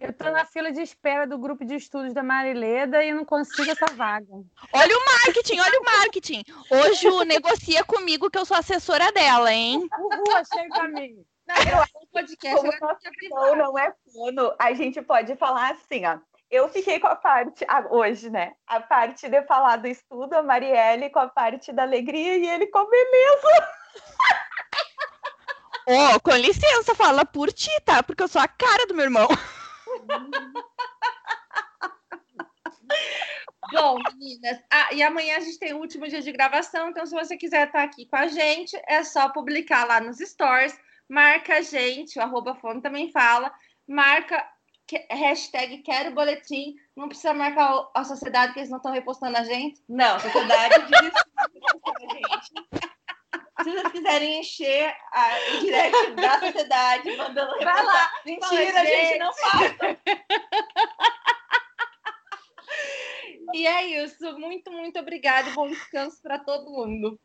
eu 0.00 0.12
tô 0.14 0.30
na 0.30 0.46
fila 0.46 0.72
de 0.72 0.80
espera 0.80 1.26
do 1.26 1.36
grupo 1.36 1.62
de 1.64 1.74
estudos 1.74 2.14
da 2.14 2.22
Marileda 2.22 3.04
e 3.04 3.12
não 3.12 3.24
consigo 3.24 3.70
essa 3.70 3.86
vaga. 3.94 4.26
Olha 4.72 4.98
o 4.98 5.04
marketing, 5.04 5.60
olha 5.60 5.80
o 5.80 5.84
marketing. 5.84 6.42
Hoje 6.70 7.06
o 7.08 7.22
negocia 7.22 7.84
comigo 7.84 8.30
que 8.30 8.38
eu 8.38 8.46
sou 8.46 8.56
assessora 8.56 9.12
dela, 9.12 9.52
hein? 9.52 9.86
Uhul, 9.98 10.36
achei 10.36 10.66
o 10.66 10.70
caminho. 10.70 11.26
Não, 11.46 11.56
eu 11.56 12.08
podcast. 12.12 12.56
Como 12.56 12.72
nosso 12.80 13.56
não 13.56 13.78
é 13.78 13.92
fono, 14.12 14.54
a 14.58 14.72
gente 14.72 15.02
pode 15.02 15.36
falar 15.36 15.72
assim, 15.72 16.06
ó. 16.06 16.18
Eu 16.50 16.68
fiquei 16.68 16.98
com 16.98 17.06
a 17.06 17.14
parte, 17.14 17.64
ah, 17.68 17.86
hoje, 17.90 18.30
né? 18.30 18.54
A 18.66 18.80
parte 18.80 19.28
de 19.28 19.42
falar 19.42 19.76
do 19.76 19.86
estudo, 19.86 20.34
a 20.34 20.42
Marielle 20.42 21.10
com 21.10 21.20
a 21.20 21.28
parte 21.28 21.72
da 21.72 21.82
alegria 21.82 22.38
e 22.38 22.48
ele 22.48 22.66
com 22.68 22.78
a 22.78 22.88
beleza. 22.88 23.68
Oh, 25.86 26.20
com 26.20 26.30
licença, 26.36 26.94
fala 26.94 27.24
por 27.24 27.52
ti, 27.52 27.70
tá? 27.84 28.02
Porque 28.02 28.22
eu 28.22 28.28
sou 28.28 28.40
a 28.40 28.48
cara 28.48 28.86
do 28.86 28.94
meu 28.94 29.04
irmão. 29.04 29.28
Bom, 33.72 33.98
meninas, 34.14 34.60
ah, 34.72 34.92
e 34.92 35.02
amanhã 35.02 35.36
a 35.36 35.40
gente 35.40 35.58
tem 35.58 35.72
o 35.72 35.78
último 35.78 36.08
dia 36.08 36.20
de 36.20 36.32
gravação, 36.32 36.88
então 36.88 37.06
se 37.06 37.14
você 37.14 37.36
quiser 37.36 37.68
estar 37.68 37.84
aqui 37.84 38.04
com 38.06 38.16
a 38.16 38.26
gente, 38.26 38.76
é 38.88 39.04
só 39.04 39.28
publicar 39.28 39.86
lá 39.86 40.00
nos 40.00 40.18
stories 40.18 40.76
marca 41.10 41.56
a 41.56 41.60
gente, 41.60 42.18
o 42.18 42.22
arroba 42.22 42.54
fome 42.54 42.80
também 42.80 43.10
fala, 43.10 43.52
marca 43.86 44.42
hashtag 45.10 45.78
quero 45.78 46.14
boletim, 46.14 46.76
não 46.96 47.08
precisa 47.08 47.34
marcar 47.34 47.90
a 47.94 48.04
sociedade 48.04 48.52
que 48.52 48.60
eles 48.60 48.70
não 48.70 48.78
estão 48.78 48.92
repostando 48.92 49.36
a 49.36 49.44
gente. 49.44 49.82
Não, 49.88 50.16
a 50.16 50.20
sociedade 50.20 50.86
diz 50.86 51.12
a 51.14 52.14
gente. 52.14 52.69
Se 53.64 53.70
vocês 53.70 53.92
quiserem 53.92 54.40
encher 54.40 54.94
a, 55.12 55.28
o 55.54 55.60
direct 55.60 56.10
da 56.12 56.40
sociedade, 56.40 57.16
mandando 57.16 57.52
Vai 57.58 57.84
lá. 57.84 58.10
Mentira, 58.24 58.80
a 58.80 58.84
gente 58.84 59.18
não 59.18 59.32
faz. 59.34 59.76
E 63.52 63.66
é 63.66 64.04
isso. 64.04 64.38
Muito, 64.38 64.70
muito 64.70 64.98
obrigada 64.98 65.50
e 65.50 65.52
bom 65.52 65.68
descanso 65.68 66.20
para 66.22 66.38
todo 66.38 66.70
mundo. 66.70 67.18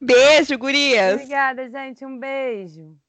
Beijo, 0.00 0.58
gurias. 0.58 1.14
Obrigada, 1.14 1.68
gente. 1.68 2.04
Um 2.04 2.18
beijo. 2.18 2.96